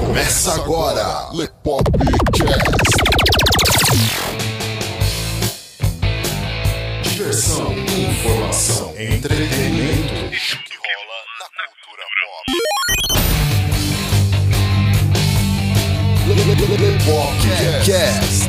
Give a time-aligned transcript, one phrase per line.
[0.00, 2.12] Começa agora, Lepopcast.
[7.02, 10.14] Diversão, informação, entretenimento.
[10.14, 12.44] O que rola na cultura pop.
[16.82, 18.41] Lepopcast.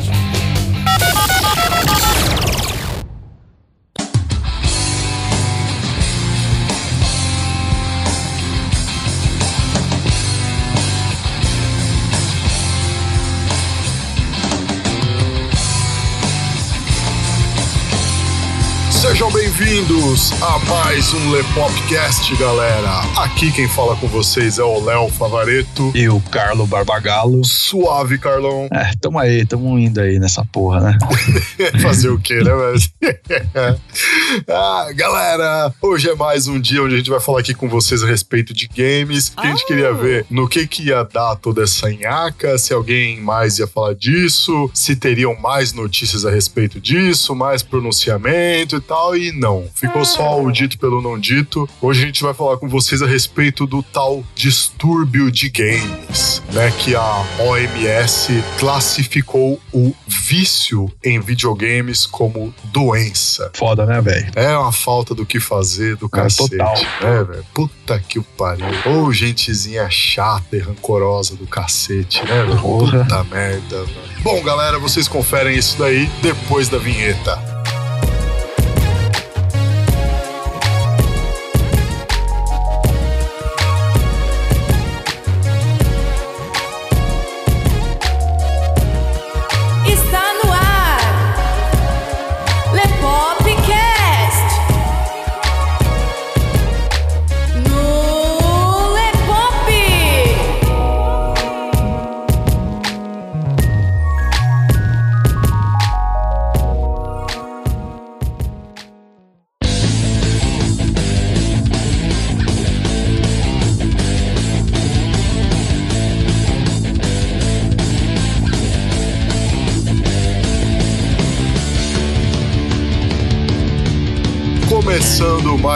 [19.13, 23.01] Sejam bem-vindos a mais um Lepopcast, galera.
[23.15, 25.91] Aqui quem fala com vocês é o Léo Favareto.
[25.93, 27.45] E o Carlo Barbagalo.
[27.45, 28.67] Suave, Carlão.
[28.71, 30.97] É, tamo aí, tamo indo aí nessa porra, né?
[31.79, 33.77] Fazer o quê, né, velho?
[34.49, 38.01] ah, galera, hoje é mais um dia onde a gente vai falar aqui com vocês
[38.01, 39.29] a respeito de games.
[39.29, 43.21] Que a gente queria ver no que que ia dar toda essa nhaca, se alguém
[43.21, 49.02] mais ia falar disso, se teriam mais notícias a respeito disso, mais pronunciamento e tal
[49.15, 49.65] e não.
[49.75, 51.67] Ficou só o dito pelo não dito.
[51.81, 56.71] Hoje a gente vai falar com vocês a respeito do tal distúrbio de games, né?
[56.79, 63.51] Que a OMS classificou o vício em videogames como doença.
[63.55, 64.31] Foda, né, velho?
[64.35, 66.49] É uma falta do que fazer do É, cacete.
[66.57, 66.75] total.
[67.01, 67.45] É, velho.
[67.53, 68.65] Puta que o pariu.
[68.85, 72.57] Ô, gentezinha chata e rancorosa do cacete, né, velho?
[72.59, 74.13] Puta merda, velho.
[74.23, 77.52] Bom, galera, vocês conferem isso daí depois da vinheta.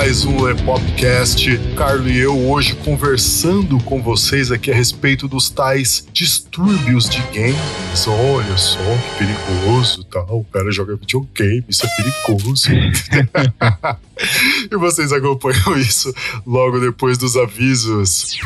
[0.07, 6.07] Mais um Lepopcast, Carlos e eu hoje conversando com vocês aqui a respeito dos tais
[6.13, 8.07] distúrbios de games.
[8.07, 10.39] Olha só que perigoso, tal.
[10.39, 12.69] O cara joga videogame, isso é perigoso.
[14.71, 16.13] e vocês acompanham isso
[16.45, 18.37] logo depois dos avisos.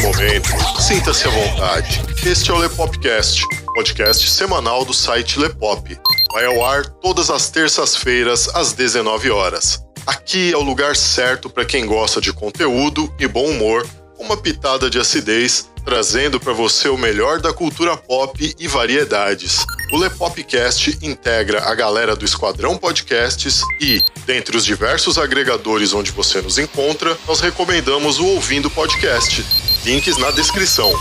[0.00, 0.48] Momento,
[0.80, 2.02] sinta-se à vontade.
[2.24, 3.42] Este é o Lepopcast,
[3.74, 5.98] podcast semanal do site Lepop.
[6.32, 9.84] Vai ao ar todas as terças-feiras às 19 horas.
[10.06, 13.86] Aqui é o lugar certo para quem gosta de conteúdo e bom humor,
[14.18, 19.64] uma pitada de acidez, trazendo para você o melhor da cultura pop e variedades.
[19.92, 26.42] O Lepopcast integra a galera do Esquadrão Podcasts e, dentre os diversos agregadores onde você
[26.42, 29.44] nos encontra, nós recomendamos o Ouvindo Podcast.
[29.84, 30.92] Links na descrição.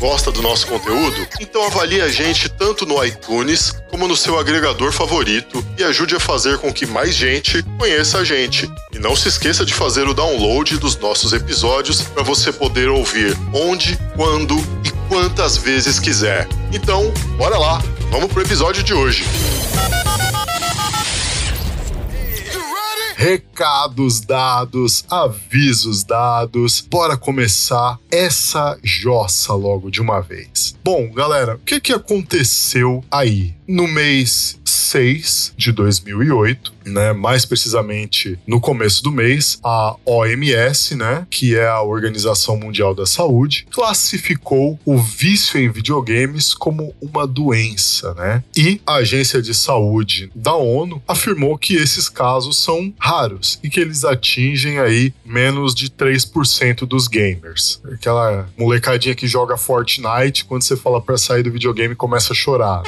[0.00, 1.16] Gosta do nosso conteúdo?
[1.40, 6.20] Então avalie a gente tanto no iTunes como no seu agregador favorito e ajude a
[6.20, 8.68] fazer com que mais gente conheça a gente.
[8.92, 13.36] E não se esqueça de fazer o download dos nossos episódios para você poder ouvir
[13.52, 16.48] onde, quando e quantas vezes quiser.
[16.72, 19.24] Então, bora lá, vamos pro episódio de hoje.
[23.16, 26.82] Recados dados, avisos dados.
[26.82, 30.76] Bora começar essa jossa logo de uma vez.
[30.84, 33.54] Bom, galera, o que que aconteceu aí?
[33.66, 41.26] No mês 6 de 2008, né, mais precisamente no começo do mês, a OMS, né,
[41.30, 48.14] que é a Organização Mundial da Saúde, classificou o vício em videogames como uma doença,
[48.14, 48.44] né?
[48.56, 53.80] E a Agência de Saúde da ONU afirmou que esses casos são raros e que
[53.80, 57.80] eles atingem aí menos de 3% dos gamers.
[57.92, 62.82] Aquela molecadinha que joga Fortnite, quando você fala pra sair do videogame, começa a chorar.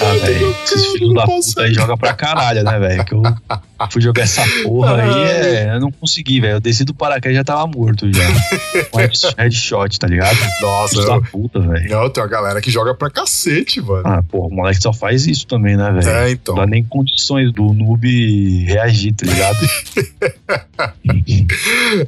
[0.00, 3.04] Ah, velho, esses filhos da puta aí jogam pra caralho, né, velho?
[3.04, 3.22] Que eu
[3.90, 6.54] Fui jogar essa porra aí, é, eu não consegui, velho.
[6.54, 8.22] Eu desci do paraquedas e já tava morto já.
[8.92, 10.36] Um head- headshot, tá ligado?
[10.60, 11.88] Nossa, Filho da puta, velho.
[11.90, 14.02] não, tem uma galera que joga pra cacete, mano.
[14.04, 16.08] Ah, porra, o moleque só faz isso também, né, velho?
[16.08, 16.54] É, então.
[16.56, 19.58] Não dá nem condições do noob reagir, tá ligado?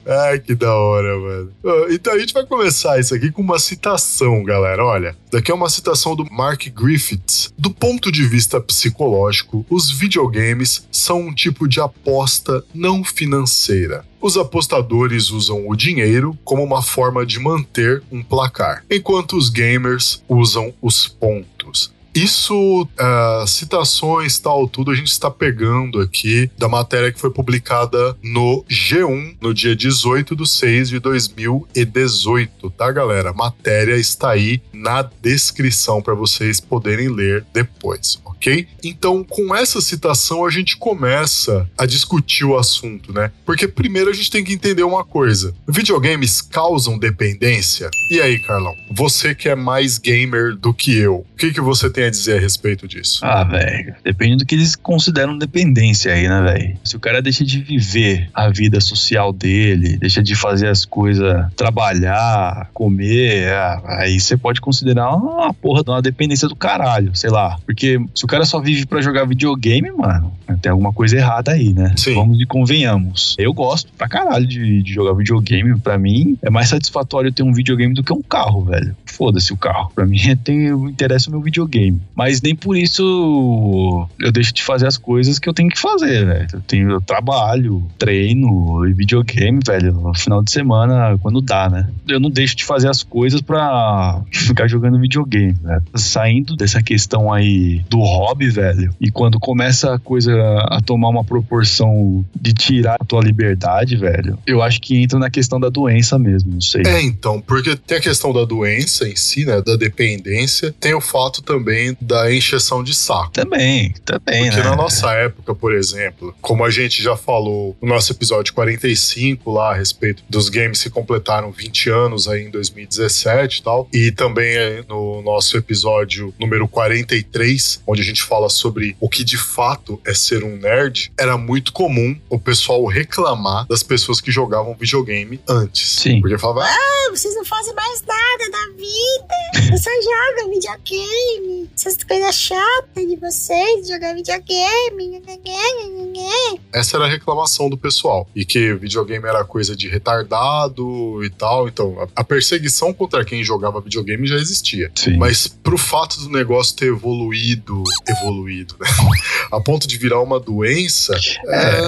[0.07, 1.53] Ai, que da hora, mano.
[1.91, 4.85] Então a gente vai começar isso aqui com uma citação, galera.
[4.85, 7.53] Olha, daqui é uma citação do Mark Griffiths.
[7.59, 14.05] Do ponto de vista psicológico, os videogames são um tipo de aposta não financeira.
[14.21, 20.23] Os apostadores usam o dinheiro como uma forma de manter um placar, enquanto os gamers
[20.29, 21.91] usam os pontos.
[22.15, 28.17] Isso, ah, citações, tal, tudo a gente está pegando aqui da matéria que foi publicada
[28.23, 33.33] no G1 no dia 18 de 6 de 2018, tá, galera?
[33.33, 38.67] Matéria está aí na descrição para vocês poderem ler depois, ok?
[38.83, 43.31] Então, com essa citação, a gente começa a discutir o assunto, né?
[43.45, 47.91] Porque primeiro a gente tem que entender uma coisa: videogames causam dependência?
[48.11, 48.75] E aí, Carlão?
[48.91, 52.39] Você que é mais gamer do que eu, o que, que você tem a dizer
[52.39, 53.21] a respeito disso?
[53.23, 53.95] Ah, velho.
[54.05, 56.79] Depende do que eles consideram dependência aí, né, velho?
[56.85, 61.47] Se o cara deixa de viver a vida social dele, deixa de fazer as coisas,
[61.57, 67.31] trabalhar, comer, ah, aí você pode considerar uma porra de uma dependência do caralho, sei
[67.31, 67.59] lá.
[67.65, 71.73] Porque se o cara só vive pra jogar videogame, mano, tem alguma coisa errada aí,
[71.73, 71.95] né?
[71.97, 72.15] Sim.
[72.15, 73.37] Vamos e convenhamos.
[73.39, 75.79] Eu gosto pra caralho de, de jogar videogame.
[75.81, 78.95] Pra mim, é mais satisfatório ter um videogame do que um carro, velho.
[79.05, 79.91] Foda-se o carro.
[79.95, 81.90] Pra mim, tem, interessa o meu videogame.
[82.15, 86.27] Mas nem por isso eu deixo de fazer as coisas que eu tenho que fazer,
[86.27, 86.49] velho.
[86.53, 91.89] Eu, tenho, eu trabalho, treino e videogame, velho, no final de semana, quando dá, né?
[92.09, 95.83] Eu não deixo de fazer as coisas pra ficar jogando videogame, velho.
[95.95, 100.33] Saindo dessa questão aí do hobby, velho, e quando começa a coisa
[100.69, 105.31] a tomar uma proporção de tirar a tua liberdade, velho, eu acho que entra na
[105.31, 106.83] questão da doença mesmo, não sei.
[106.87, 111.01] É, então, porque tem a questão da doença em si, né, da dependência, tem o
[111.01, 113.33] fato também da encheção de saco.
[113.33, 114.71] Também, também, Porque né?
[114.71, 119.73] na nossa época, por exemplo, como a gente já falou no nosso episódio 45 lá
[119.73, 124.85] a respeito dos games que completaram 20 anos aí em 2017 e tal, e também
[124.89, 130.15] no nosso episódio número 43, onde a gente fala sobre o que de fato é
[130.15, 135.97] ser um nerd, era muito comum o pessoal reclamar das pessoas que jogavam videogame antes.
[136.01, 136.21] Sim.
[136.21, 139.71] Porque falava, ah, vocês não fazem mais nada da vida.
[139.71, 141.70] Vocês só jogam videogame.
[141.75, 145.23] Essas coisas chatas de vocês, jogar videogame.
[146.73, 148.29] essa era a reclamação do pessoal.
[148.35, 151.69] E que videogame era coisa de retardado e tal.
[151.69, 154.91] Então, a, perseguição contra quem jogava videogame já existia.
[154.95, 155.17] Sim.
[155.17, 158.89] Mas pro fato do negócio ter evoluído, evoluído, né?
[159.51, 161.13] A ponto de virar uma doença,
[161.45, 161.81] é,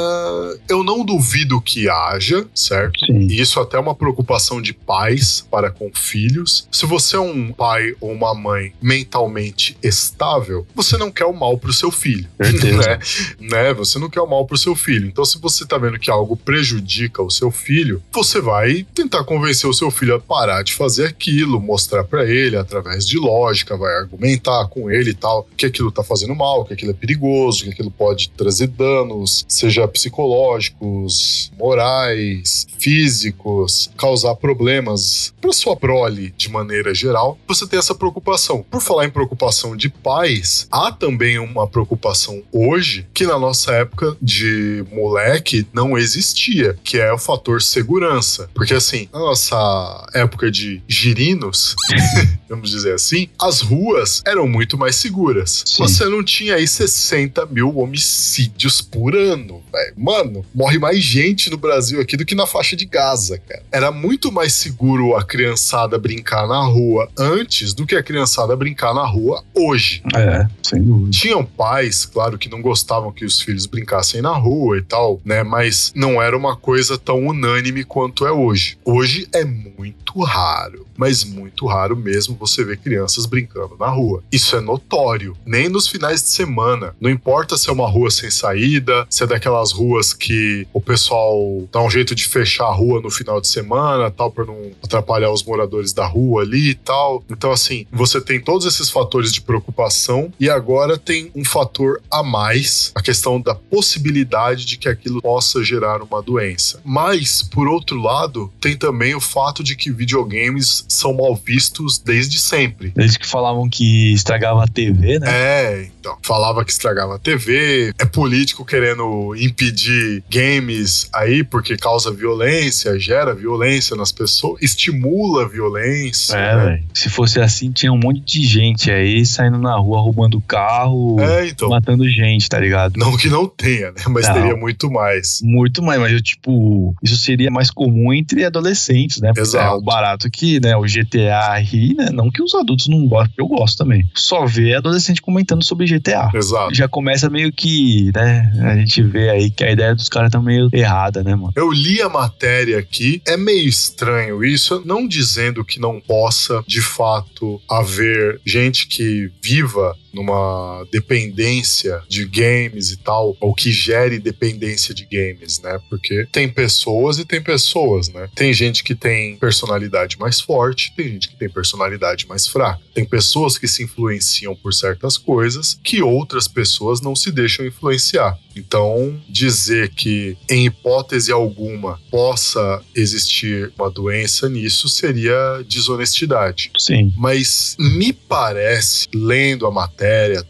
[0.68, 3.06] eu não duvido que haja, certo?
[3.06, 3.28] Sim.
[3.30, 6.66] E isso até é uma preocupação de pais para com filhos.
[6.72, 11.58] Se você é um pai ou uma mãe mentalmente estável, você não quer o mal
[11.58, 12.28] pro seu filho.
[12.72, 12.98] Né?
[13.40, 13.74] né?
[13.74, 15.06] Você não quer o mal pro seu filho.
[15.06, 19.68] Então, se você tá vendo que algo prejudica o seu filho, você vai tentar convencer
[19.68, 23.94] o seu filho a parar de fazer aquilo, mostrar pra ele através de lógica, vai
[23.96, 27.70] argumentar com ele e tal, que aquilo tá fazendo mal, que aquilo é perigoso, que
[27.70, 36.94] aquilo pode trazer danos, seja psicológicos, morais, físicos, causar problemas pra sua prole de maneira
[36.94, 37.38] geral.
[37.46, 38.64] Você tem essa preocupação.
[38.70, 44.16] Por falar em preocupação de pais, há também uma preocupação hoje que na nossa época
[44.20, 48.50] de moleque não existia, que é o fator segurança.
[48.52, 51.76] Porque assim, na nossa época de girinos,
[52.48, 55.62] vamos dizer assim, as ruas eram muito mais seguras.
[55.66, 55.82] Sim.
[55.82, 59.94] Você não tinha aí 60 mil homicídios por ano, velho.
[59.96, 63.62] Mano, morre mais gente no Brasil aqui do que na faixa de Gaza, cara.
[63.70, 68.94] Era muito mais seguro a criançada brincar na rua antes do que a criançada brincar
[68.94, 70.02] na rua hoje.
[70.14, 71.10] É, sem dúvida.
[71.10, 75.42] Tinham pais, claro, que não gostavam que os filhos brincassem na rua e tal, né?
[75.42, 78.78] Mas não era uma coisa tão unânime quanto é hoje.
[78.84, 84.22] Hoje é muito raro, mas muito raro mesmo você ver crianças brincando na rua.
[84.30, 85.36] Isso é notório.
[85.44, 86.94] Nem nos finais de semana.
[87.00, 91.68] Não importa se é uma rua sem saída, se é daquelas ruas que o pessoal
[91.72, 95.30] dá um jeito de fechar a rua no final de semana, tal, para não atrapalhar
[95.30, 97.24] os moradores da rua ali e tal.
[97.30, 102.22] Então, assim, você tem todos esses fatores de preocupação e agora tem um fator a
[102.22, 106.80] mais, a questão da possibilidade de que aquilo possa gerar uma doença.
[106.84, 112.38] Mas, por outro lado, tem também o fato de que videogames são mal vistos desde
[112.38, 112.92] sempre.
[112.96, 115.26] Eles que falavam que estragava a TV, né?
[115.28, 116.16] É, então.
[116.22, 123.34] Falava que estragava a TV, é político querendo impedir games aí porque causa violência, gera
[123.34, 126.34] violência nas pessoas, estimula a violência.
[126.34, 126.64] É, né?
[126.64, 126.84] velho.
[126.94, 131.48] Se fosse assim, tinha um monte de gente aí saindo na rua roubando carro, É,
[131.48, 131.68] então.
[131.68, 132.96] matando gente, tá ligado?
[132.96, 134.02] Não que não tenha, né?
[134.08, 134.34] Mas Não.
[134.34, 135.40] teria muito mais.
[135.42, 139.28] Muito mais, mas eu, tipo, isso seria mais comum entre adolescentes, né?
[139.28, 139.74] Porque Exato.
[139.74, 142.08] É o barato que, né, o GTA aí, né?
[142.12, 144.04] Não que os adultos não gostem, eu gosto também.
[144.14, 146.30] Só vê adolescente comentando sobre GTA.
[146.34, 146.74] Exato.
[146.74, 148.52] Já começa meio que, né?
[148.62, 151.52] A gente vê aí que a ideia dos caras tá meio errada, né, mano?
[151.56, 156.80] Eu li a matéria aqui, é meio estranho isso, não dizendo que não possa de
[156.80, 164.94] fato haver gente que viva numa dependência de games e tal, ou que gere dependência
[164.94, 165.78] de games, né?
[165.88, 168.28] Porque tem pessoas e tem pessoas, né?
[168.34, 172.80] Tem gente que tem personalidade mais forte, tem gente que tem personalidade mais fraca.
[172.94, 178.38] Tem pessoas que se influenciam por certas coisas que outras pessoas não se deixam influenciar.
[178.54, 186.70] Então, dizer que em hipótese alguma possa existir uma doença nisso seria desonestidade.
[186.78, 187.12] Sim.
[187.16, 190.01] Mas me parece, lendo a matéria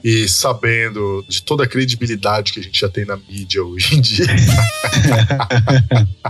[0.03, 4.01] e sabendo de toda a credibilidade que a gente já tem na mídia hoje em
[4.01, 4.27] dia.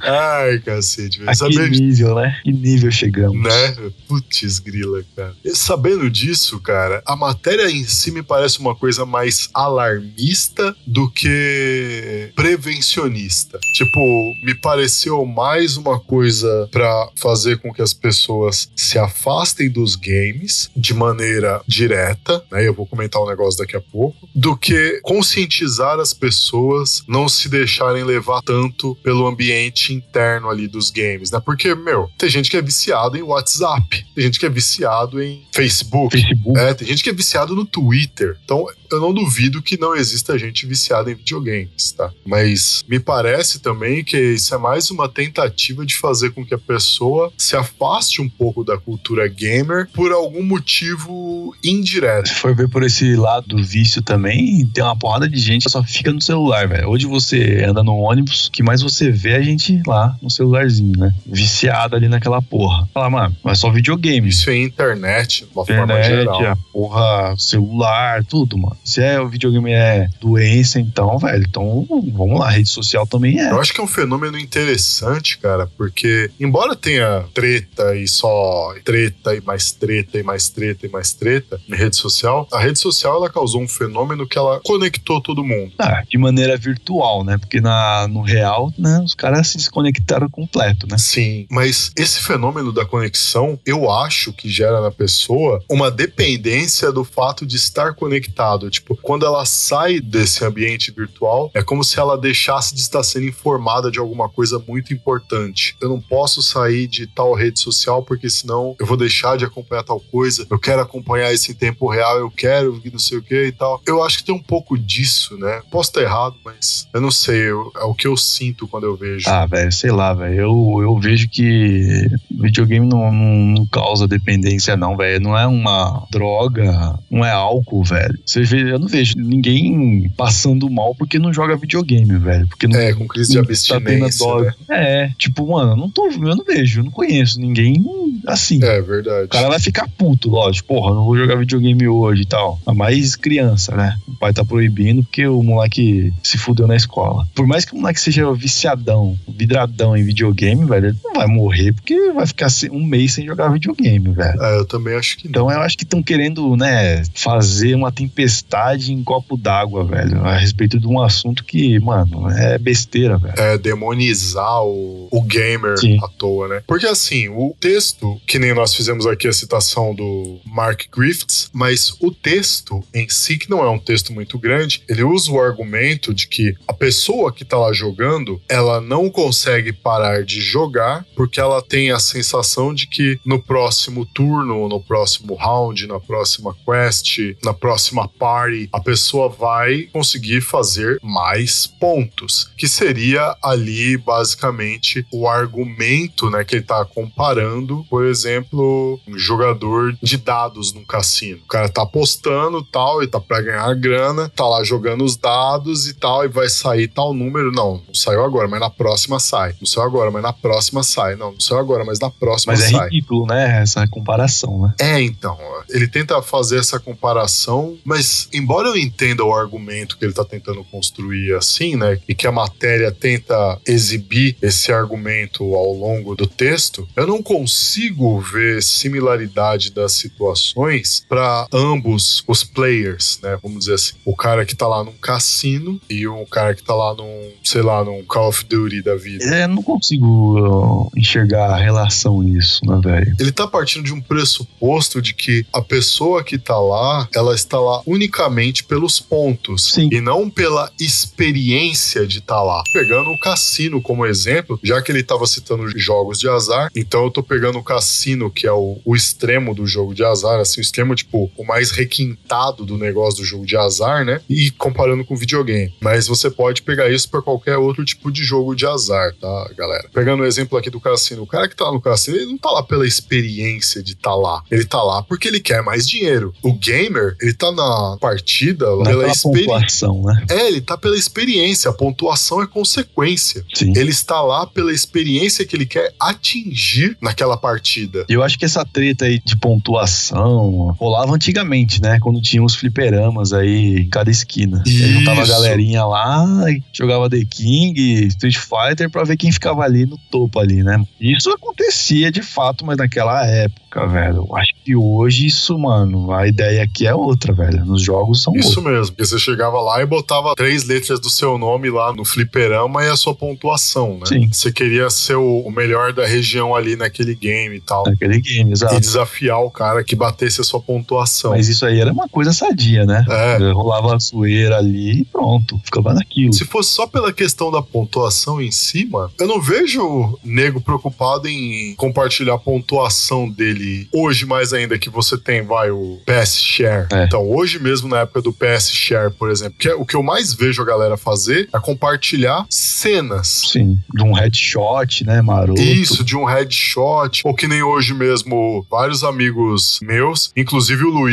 [0.00, 1.30] Ai, cacete, velho.
[1.30, 2.40] A que Sabendo nível, né?
[2.42, 3.42] Que nível chegamos?
[3.42, 3.90] né?
[4.08, 5.34] Putz, grila, cara.
[5.44, 11.10] E Sabendo disso, cara, a matéria em si me parece uma coisa mais alarmista do
[11.10, 13.58] que prevencionista.
[13.74, 19.96] Tipo, me pareceu mais uma coisa pra fazer com que as pessoas se afastem dos
[19.96, 22.66] games de maneira direta, né?
[22.66, 27.48] Eu vou comentar um negócio daqui a pouco, do que conscientizar as pessoas não se
[27.48, 31.40] deixarem levar tanto pelo ambiente interno ali dos games, né?
[31.44, 35.46] Porque, meu, tem gente que é viciado em WhatsApp, tem gente que é viciado em
[35.52, 36.16] Facebook.
[36.16, 36.58] Facebook.
[36.58, 38.36] É, tem gente que é viciado no Twitter.
[38.44, 42.10] Então, eu não duvido que não exista gente viciada em videogames, tá?
[42.26, 46.58] Mas me parece também que isso é mais uma tentativa de fazer com que a
[46.58, 52.21] pessoa se afaste um pouco da cultura gamer por algum motivo indireto.
[52.24, 55.70] Se for ver por esse lado do vício também, tem uma porrada de gente que
[55.70, 56.88] só fica no celular, velho.
[56.88, 60.98] Hoje você anda no ônibus, que mais você vê é a gente lá no celularzinho,
[60.98, 61.14] né?
[61.24, 62.86] Viciado ali naquela porra.
[62.92, 64.28] Fala, mano, mas só videogame.
[64.28, 66.46] Isso é internet, uma forma Internet, geral.
[66.46, 68.76] a porra, celular, tudo, mano.
[68.84, 73.50] Se é o videogame é doença, então, velho, então vamos lá, rede social também é.
[73.50, 79.34] Eu acho que é um fenômeno interessante, cara, porque embora tenha treta e só treta
[79.34, 83.16] e mais treta e mais treta e mais treta em rede social, a rede social
[83.16, 85.72] ela causou um fenômeno que ela conectou todo mundo.
[85.78, 87.38] Ah, de maneira virtual, né?
[87.38, 90.98] Porque na, no real, né, os caras se desconectaram completo, né?
[90.98, 97.04] Sim, mas esse fenômeno da conexão, eu acho que gera na pessoa uma dependência do
[97.04, 98.70] fato de estar conectado.
[98.70, 103.26] Tipo, quando ela sai desse ambiente virtual, é como se ela deixasse de estar sendo
[103.26, 105.76] informada de alguma coisa muito importante.
[105.80, 109.82] Eu não posso sair de tal rede social porque senão eu vou deixar de acompanhar
[109.82, 110.46] tal coisa.
[110.50, 113.80] Eu quero acompanhar isso em tempo real, eu quero não sei o que e tal.
[113.86, 115.60] Eu acho que tem um pouco disso, né?
[115.70, 117.50] Posso estar errado, mas eu não sei.
[117.50, 119.28] eu- é o que eu sinto quando eu vejo.
[119.28, 120.34] Ah, velho, sei lá, velho.
[120.34, 125.20] Eu, eu vejo que videogame não, não, causa dependência, não, velho.
[125.22, 128.18] Não é uma droga, não é álcool, velho.
[128.24, 132.46] Você vê, eu não vejo ninguém passando mal porque não joga videogame, velho.
[132.48, 134.46] Porque não É, com crise de tá abstinência, dose.
[134.46, 134.54] né?
[134.70, 137.82] É, tipo, mano, eu não tô, eu não vejo, eu não conheço ninguém
[138.26, 138.62] assim.
[138.62, 139.26] É verdade.
[139.26, 140.68] O cara vai ficar puto, lógico.
[140.68, 142.60] Porra, não vou jogar videogame hoje e tal.
[142.66, 143.96] A mais criança, né?
[144.08, 147.26] O pai tá proibindo porque o moleque se fudeu na escola.
[147.34, 151.72] Por mais que o moleque seja viciadão, vidradão em videogame, velho, ele não vai morrer
[151.72, 154.42] porque vai ficar um mês sem jogar videogame, velho.
[154.42, 155.30] É, eu também acho que não.
[155.30, 160.36] Então eu acho que estão querendo, né, fazer uma tempestade em copo d'água, velho, a
[160.36, 163.34] respeito de um assunto que, mano, é besteira, velho.
[163.36, 165.98] É demonizar o, o gamer Sim.
[166.02, 166.62] à toa, né?
[166.66, 171.71] Porque assim, o texto, que nem nós fizemos aqui a citação do Mark Griffiths, mas
[172.00, 176.12] o texto em si, que não é um texto muito grande, ele usa o argumento
[176.12, 181.40] de que a pessoa que tá lá jogando, ela não consegue parar de jogar porque
[181.40, 187.18] ela tem a sensação de que no próximo turno, no próximo round, na próxima quest,
[187.42, 195.26] na próxima party, a pessoa vai conseguir fazer mais pontos, que seria ali basicamente o
[195.26, 201.38] argumento, né, que ele tá comparando, por por exemplo, um jogador de dados num cassino.
[201.44, 205.86] O cara tá apostando tal, e tá pra ganhar grana, tá lá jogando os dados
[205.88, 207.52] e tal, e vai sair tal número.
[207.52, 209.54] Não, não saiu agora, mas na próxima sai.
[209.60, 211.16] Não saiu agora, mas na próxima sai.
[211.16, 212.88] Não, não saiu agora, mas na próxima Mas é sai.
[212.88, 213.62] ridículo, né?
[213.62, 214.74] Essa comparação, né?
[214.78, 215.38] É, então,
[215.68, 220.64] ele tenta fazer essa comparação, mas embora eu entenda o argumento que ele tá tentando
[220.64, 226.88] construir assim, né, e que a matéria tenta exibir esse argumento ao longo do texto,
[226.96, 233.92] eu não consigo ver similaridade das situações para ambos os players, né, vamos dizer assim,
[234.04, 237.62] o cara que tá lá num cassino e o cara que tá lá num, sei
[237.62, 239.24] lá, num Call of Duty da vida.
[239.24, 243.14] É, eu não consigo uh, enxergar a relação nisso, né, velho?
[243.18, 247.58] Ele tá partindo de um pressuposto de que a pessoa que tá lá, ela está
[247.58, 249.88] lá unicamente pelos pontos Sim.
[249.92, 252.62] e não pela experiência de estar lá.
[252.72, 257.10] Pegando o cassino como exemplo, já que ele estava citando jogos de azar, então eu
[257.10, 260.62] tô pegando o cassino, que é o, o extremo do jogo de azar, assim, o
[260.62, 264.20] extremo, tipo, o mais requintado do negócio do jogo de azar, né?
[264.28, 265.74] E comparando com videogame.
[265.80, 269.88] Mas você pode pegar isso para qualquer outro tipo de jogo de azar, tá, galera?
[269.92, 272.50] Pegando o exemplo aqui do cassino, o cara que tá no cassino, ele não tá
[272.50, 274.42] lá pela experiência de estar lá.
[274.50, 276.32] Ele tá lá porque ele quer mais dinheiro.
[276.42, 279.46] O gamer, ele tá na partida Não é pela experiência.
[279.46, 280.26] pontuação, né?
[280.30, 281.70] É, ele tá pela experiência.
[281.70, 283.44] A pontuação é consequência.
[283.54, 283.72] Sim.
[283.76, 288.04] Ele está lá pela experiência que ele quer atingir naquela partida.
[288.08, 291.31] Eu acho que essa treta aí de pontuação rolava antigamente,
[291.80, 291.98] né?
[292.00, 294.62] Quando tinha os fliperamas aí em cada esquina.
[294.66, 295.32] E aí juntava a Isso.
[295.32, 300.38] galerinha lá e jogava The King, Street Fighter pra ver quem ficava ali no topo
[300.38, 300.82] ali, né?
[301.00, 304.26] Isso acontecia de fato, mas naquela época, velho.
[304.28, 307.64] Eu acho que hoje isso, mano, a ideia aqui é outra, velho.
[307.64, 308.64] Nos jogos são Isso outros.
[308.64, 308.86] mesmo.
[308.94, 312.88] Porque você chegava lá e botava três letras do seu nome lá no fliperama e
[312.88, 314.06] a sua pontuação, né?
[314.06, 314.28] Sim.
[314.30, 317.84] Você queria ser o melhor da região ali naquele game e tal.
[317.84, 318.78] Naquele game, E exato.
[318.80, 321.02] desafiar o cara que batesse a sua pontuação.
[321.30, 323.04] Mas isso aí era uma coisa sadia, né?
[323.08, 323.52] É.
[323.52, 326.32] Rolava a zoeira ali e pronto, ficava naquilo.
[326.32, 331.28] Se fosse só pela questão da pontuação em cima, eu não vejo o nego preocupado
[331.28, 336.86] em compartilhar a pontuação dele hoje, mais ainda que você tem, vai, o PS Share.
[336.92, 337.04] É.
[337.04, 340.02] Então, hoje mesmo, na época do PS Share, por exemplo, que é o que eu
[340.02, 343.42] mais vejo a galera fazer é compartilhar cenas.
[343.52, 345.60] Sim, de um headshot, né, maroto.
[345.60, 351.11] Isso, de um headshot, ou que nem hoje mesmo, vários amigos meus, inclusive o Luiz,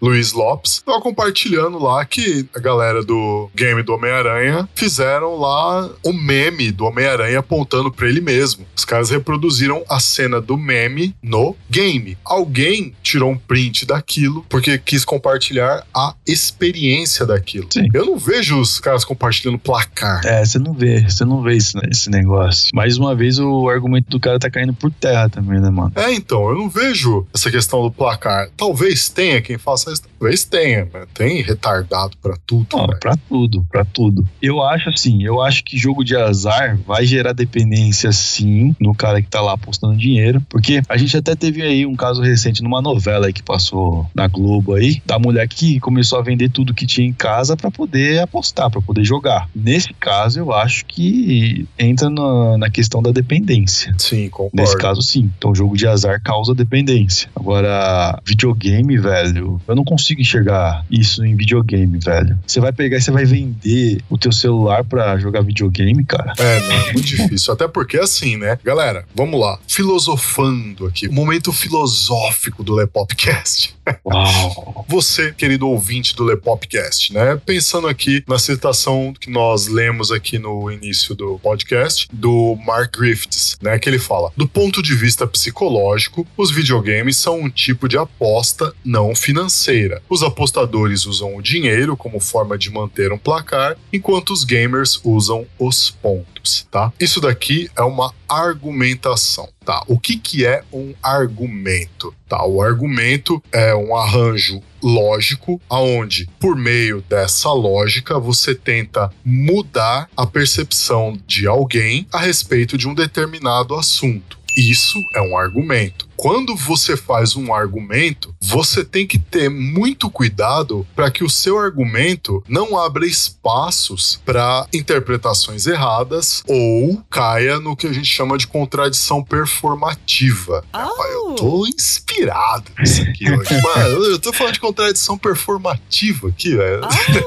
[0.00, 6.12] Luiz Lopes, tava compartilhando lá que a galera do game do Homem-Aranha fizeram lá o
[6.12, 8.64] meme do Homem-Aranha apontando pra ele mesmo.
[8.76, 12.16] Os caras reproduziram a cena do meme no game.
[12.24, 17.68] Alguém tirou um print daquilo porque quis compartilhar a experiência daquilo.
[17.70, 17.88] Sim.
[17.92, 20.20] Eu não vejo os caras compartilhando placar.
[20.24, 22.70] É, você não vê, você não vê esse, esse negócio.
[22.74, 25.92] Mais uma vez, o argumento do cara tá caindo por terra também, né, mano?
[25.96, 28.48] É, então, eu não vejo essa questão do placar.
[28.56, 32.66] Talvez tenha quem faça isso, talvez tenha, mas tem retardado pra tudo.
[33.00, 34.28] Pra tudo, pra tudo.
[34.42, 39.22] Eu acho assim, eu acho que jogo de azar vai gerar dependência sim no cara
[39.22, 42.82] que tá lá apostando dinheiro, porque a gente até teve aí um caso recente numa
[42.82, 46.86] novela aí que passou na Globo aí, da mulher que começou a vender tudo que
[46.86, 49.48] tinha em casa pra poder apostar, pra poder jogar.
[49.54, 53.94] Nesse caso, eu acho que entra na, na questão da dependência.
[53.96, 54.56] Sim, concordo.
[54.56, 55.30] Nesse caso, sim.
[55.38, 57.30] Então, jogo de azar causa dependência.
[57.34, 62.38] Agora, videogame, velho, eu não consigo enxergar isso em videogame, velho.
[62.46, 66.32] Você vai pegar e você vai vender o teu celular pra jogar videogame, cara.
[66.38, 67.52] É, não, é muito difícil.
[67.52, 68.58] Até porque, assim, né?
[68.64, 69.58] Galera, vamos lá.
[69.66, 71.08] Filosofando aqui.
[71.08, 73.74] O momento filosófico do Lepopcast.
[74.04, 74.84] Uau.
[74.88, 77.40] Você, querido ouvinte do Lepopcast, né?
[77.44, 83.56] Pensando aqui na citação que nós lemos aqui no início do podcast, do Mark Griffiths,
[83.62, 83.78] né?
[83.78, 88.72] Que ele fala: do ponto de vista psicológico, os videogames são um tipo de aposta
[88.84, 89.99] não financeira.
[90.08, 95.46] Os apostadores usam o dinheiro como forma de manter um placar, enquanto os gamers usam
[95.58, 96.92] os pontos, tá?
[96.98, 99.48] Isso daqui é uma argumentação.
[99.64, 102.14] Tá, o que, que é um argumento?
[102.28, 110.08] Tá, o argumento é um arranjo lógico, aonde por meio dessa lógica você tenta mudar
[110.16, 114.40] a percepção de alguém a respeito de um determinado assunto.
[114.56, 116.08] Isso é um argumento.
[116.20, 121.58] Quando você faz um argumento, você tem que ter muito cuidado para que o seu
[121.58, 128.46] argumento não abra espaços para interpretações erradas ou caia no que a gente chama de
[128.46, 130.62] contradição performativa.
[130.70, 133.58] Rapaz, eu tô inspirado nisso aqui hoje.
[133.62, 136.82] Mano, eu tô falando de contradição performativa aqui, velho.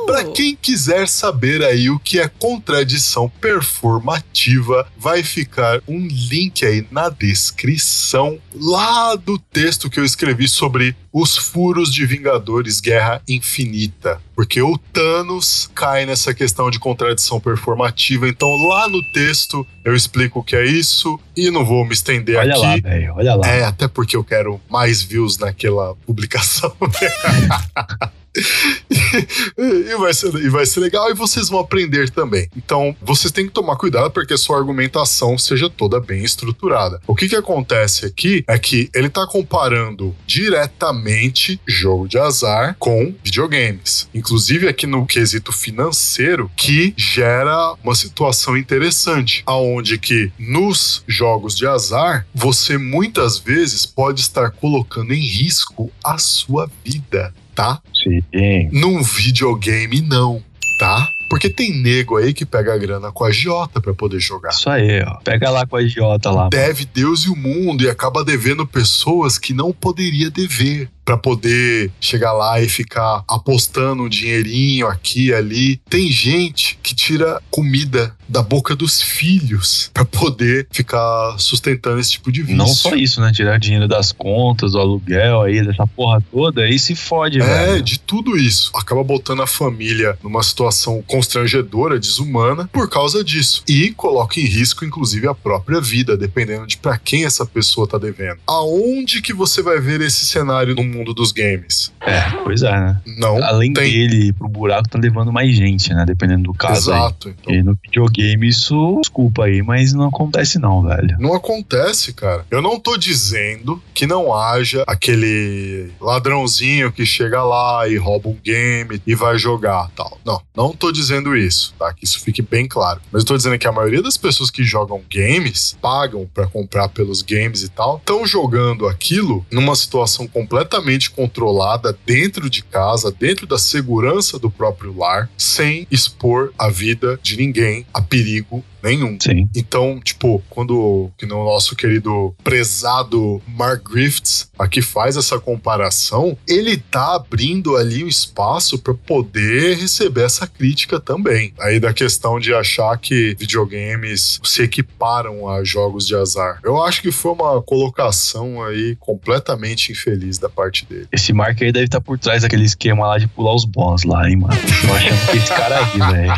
[0.06, 6.86] Pra quem quiser saber aí o que é contradição performativa, vai ficar um link aí
[6.92, 13.22] na descrição lá lá do texto que eu escrevi sobre os furos de Vingadores Guerra
[13.28, 14.20] Infinita.
[14.36, 18.28] Porque o Thanos cai nessa questão de contradição performativa.
[18.28, 22.38] Então, lá no texto, eu explico o que é isso e não vou me estender
[22.38, 22.62] Olha aqui.
[22.62, 23.48] lá, velho, olha lá.
[23.48, 26.76] É, até porque eu quero mais views naquela publicação.
[29.58, 32.50] e, vai ser, e vai ser legal e vocês vão aprender também.
[32.56, 37.00] Então, vocês têm que tomar cuidado para que a sua argumentação seja toda bem estruturada.
[37.06, 43.14] O que, que acontece aqui é que ele está comparando diretamente jogo de azar com
[43.24, 44.10] videogames.
[44.14, 51.68] Inclusive aqui no quesito financeiro, que gera uma situação interessante, aonde que nos jogos de
[51.68, 57.82] azar, você muitas vezes pode estar colocando em risco a sua vida tá?
[57.94, 58.70] Sim.
[58.72, 60.42] Num videogame, não,
[60.80, 61.08] tá?
[61.30, 64.52] Porque tem nego aí que pega a grana com a Giota pra poder jogar.
[64.52, 65.16] Isso aí, ó.
[65.24, 66.48] Pega lá com a idiota lá.
[66.50, 71.92] Deve Deus e o mundo e acaba devendo pessoas que não poderia dever pra poder
[72.00, 75.78] chegar lá e ficar apostando um dinheirinho aqui e ali.
[75.90, 82.32] Tem gente que tira comida da boca dos filhos pra poder ficar sustentando esse tipo
[82.32, 82.58] de vício.
[82.58, 83.32] Não só isso, né?
[83.34, 87.84] Tirar dinheiro das contas, do aluguel aí, dessa porra toda, aí se fode, É, velho.
[87.84, 88.72] de tudo isso.
[88.76, 93.64] Acaba botando a família numa situação constrangedora, desumana, por causa disso.
[93.68, 97.98] E coloca em risco, inclusive, a própria vida, dependendo de pra quem essa pessoa tá
[97.98, 98.40] devendo.
[98.48, 101.92] Aonde que você vai ver esse cenário no mundo dos games?
[102.02, 103.02] É, pois é, né?
[103.18, 103.90] Não Além tem.
[103.92, 106.04] dele ir pro buraco, tá levando mais gente, né?
[106.06, 107.00] Dependendo do caso aí.
[107.00, 107.30] Exato.
[107.30, 111.16] Então, E no videogame, isso, desculpa aí, mas não acontece não, velho.
[111.20, 112.46] Não acontece, cara.
[112.52, 118.38] Eu não tô dizendo que não haja aquele ladrãozinho que chega lá e rouba um
[118.44, 120.18] game e vai jogar tal.
[120.26, 121.94] Não, não tô dizendo isso, tá?
[121.94, 123.00] Que isso fique bem claro.
[123.12, 126.90] Mas eu tô dizendo que a maioria das pessoas que jogam games, pagam pra comprar
[126.90, 133.48] pelos games e tal, estão jogando aquilo numa situação completamente controlada dentro de casa, dentro
[133.48, 139.18] da segurança do próprio lar, sem expor a vida de ninguém a perigo nenhum.
[139.20, 139.48] Sim.
[139.56, 146.78] Então, tipo, quando que no nosso querido prezado Mark Griffiths aqui faz essa comparação, ele
[146.78, 151.54] tá abrindo ali um espaço para poder receber essa crítica também.
[151.60, 156.60] Aí da questão de achar que videogames se equiparam a jogos de azar.
[156.64, 161.08] Eu acho que foi uma colocação aí completamente infeliz da parte dele.
[161.12, 164.30] Esse Mark aí deve estar por trás daquele esquema lá de pular os boss lá,
[164.30, 164.54] hein, mano.
[164.86, 166.34] Tô achando que esse cara aí, velho.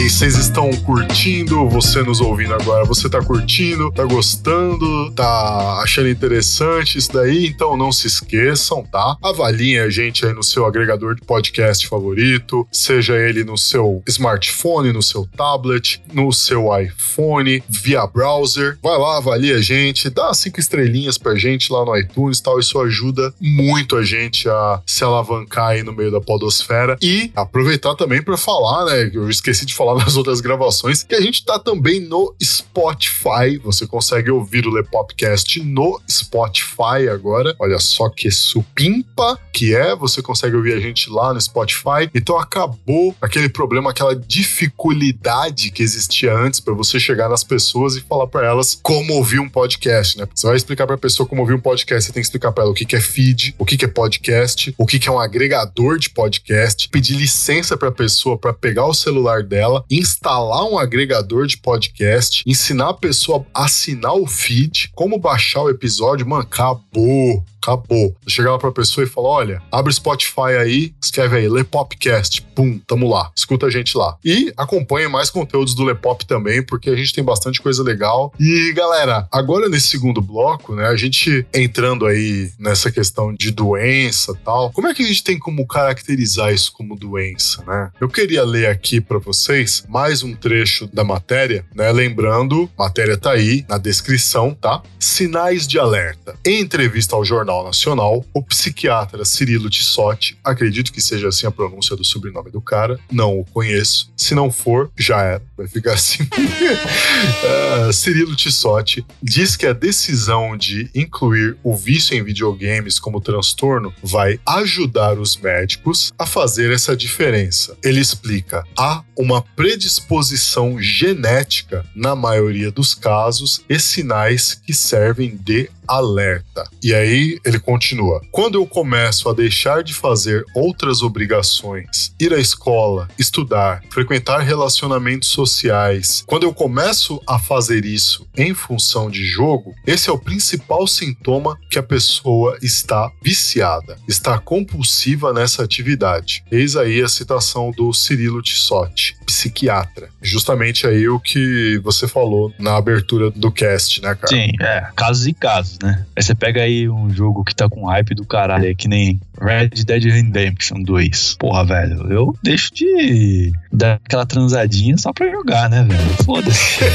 [0.02, 1.68] aí, vocês estão curtindo?
[1.68, 3.92] Você nos ouvindo agora, você tá curtindo?
[3.92, 5.12] Tá gostando?
[5.12, 7.46] Tá achando interessante isso daí?
[7.46, 9.16] Então não se esqueçam, tá?
[9.22, 14.92] Avaliem a gente aí no seu agregador de podcast favorito, seja ele no seu smartphone,
[14.92, 18.78] no seu tablet, no seu iPhone, via browser.
[18.82, 22.58] Vai lá, avalia a gente, dá cinco estrelinhas pra gente lá no iTunes e tal.
[22.58, 27.94] Isso ajuda muito a gente a se alavancar aí no meio da podosfera e aproveitar
[27.94, 29.10] também para falar, né?
[29.14, 33.58] Eu esqueci de falar nas outras gravações que a gente tá também no Spotify.
[33.62, 37.54] Você consegue ouvir o Lepopcast no Spotify agora.
[37.58, 39.94] Olha só que supimpa que é.
[39.96, 42.08] Você consegue ouvir a gente lá no Spotify.
[42.14, 48.00] Então acabou aquele problema, aquela dificuldade que existia antes para você chegar nas pessoas e
[48.00, 50.26] falar para elas como ouvir um podcast, né?
[50.34, 52.64] Você vai explicar para a pessoa como ouvir um podcast, você tem que explicar para
[52.64, 55.18] ela o que é feed, o que que é podcast, o que que é um
[55.18, 60.78] agregador de podcast, pedir licença para a pessoa para pegar o celular dela, instalar um
[60.78, 66.42] agregador de podcast, ensinar a pessoa a assinar o feed, como baixar o episódio, mano,
[66.42, 67.44] acabou.
[67.62, 68.16] Acabou.
[68.26, 72.42] Chegar lá pra pessoa e falar: olha, abre Spotify aí, escreve aí, Lepopcast.
[72.56, 73.30] Pum, tamo lá.
[73.36, 74.16] Escuta a gente lá.
[74.24, 78.34] E acompanhe mais conteúdos do Lepop também, porque a gente tem bastante coisa legal.
[78.38, 84.34] E galera, agora nesse segundo bloco, né, a gente entrando aí nessa questão de doença
[84.44, 87.90] tal, como é que a gente tem como caracterizar isso como doença, né?
[88.00, 91.92] Eu queria ler aqui pra vocês mais um trecho da matéria, né?
[91.92, 94.82] Lembrando, matéria tá aí na descrição, tá?
[94.98, 96.34] Sinais de alerta.
[96.44, 101.94] Em entrevista ao jornal Nacional, o psiquiatra Cirilo Tissotti, acredito que seja assim a pronúncia
[101.94, 104.10] do sobrenome do cara, não o conheço.
[104.16, 106.22] Se não for, já era, vai ficar assim.
[106.22, 113.92] uh, Cirilo Tissotti diz que a decisão de incluir o vício em videogames como transtorno
[114.02, 117.76] vai ajudar os médicos a fazer essa diferença.
[117.82, 125.68] Ele explica: há uma predisposição genética na maioria dos casos e sinais que servem de
[125.86, 126.68] alerta.
[126.82, 132.38] E aí ele continua: quando eu começo a deixar de fazer outras obrigações, ir à
[132.38, 139.74] escola, estudar, frequentar relacionamentos sociais, quando eu começo a fazer isso em função de jogo,
[139.86, 146.44] esse é o principal sintoma que a pessoa está viciada, está compulsiva nessa atividade.
[146.50, 150.08] Eis aí a citação do Cirilo Tissotti, psiquiatra.
[150.20, 154.28] Justamente aí o que você falou na abertura do cast, né, cara?
[154.28, 156.04] Sim, é, casos e casos, né?
[156.16, 159.20] Aí você pega aí um jogo que tá com hype do caralho, é que nem
[159.40, 161.36] Red Dead Redemption 2.
[161.38, 166.24] Porra, velho, eu deixo de dar aquela transadinha só pra jogar, né, velho?
[166.24, 166.84] Foda-se.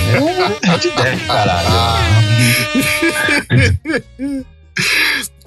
[0.64, 1.68] É Red Dead, caralho.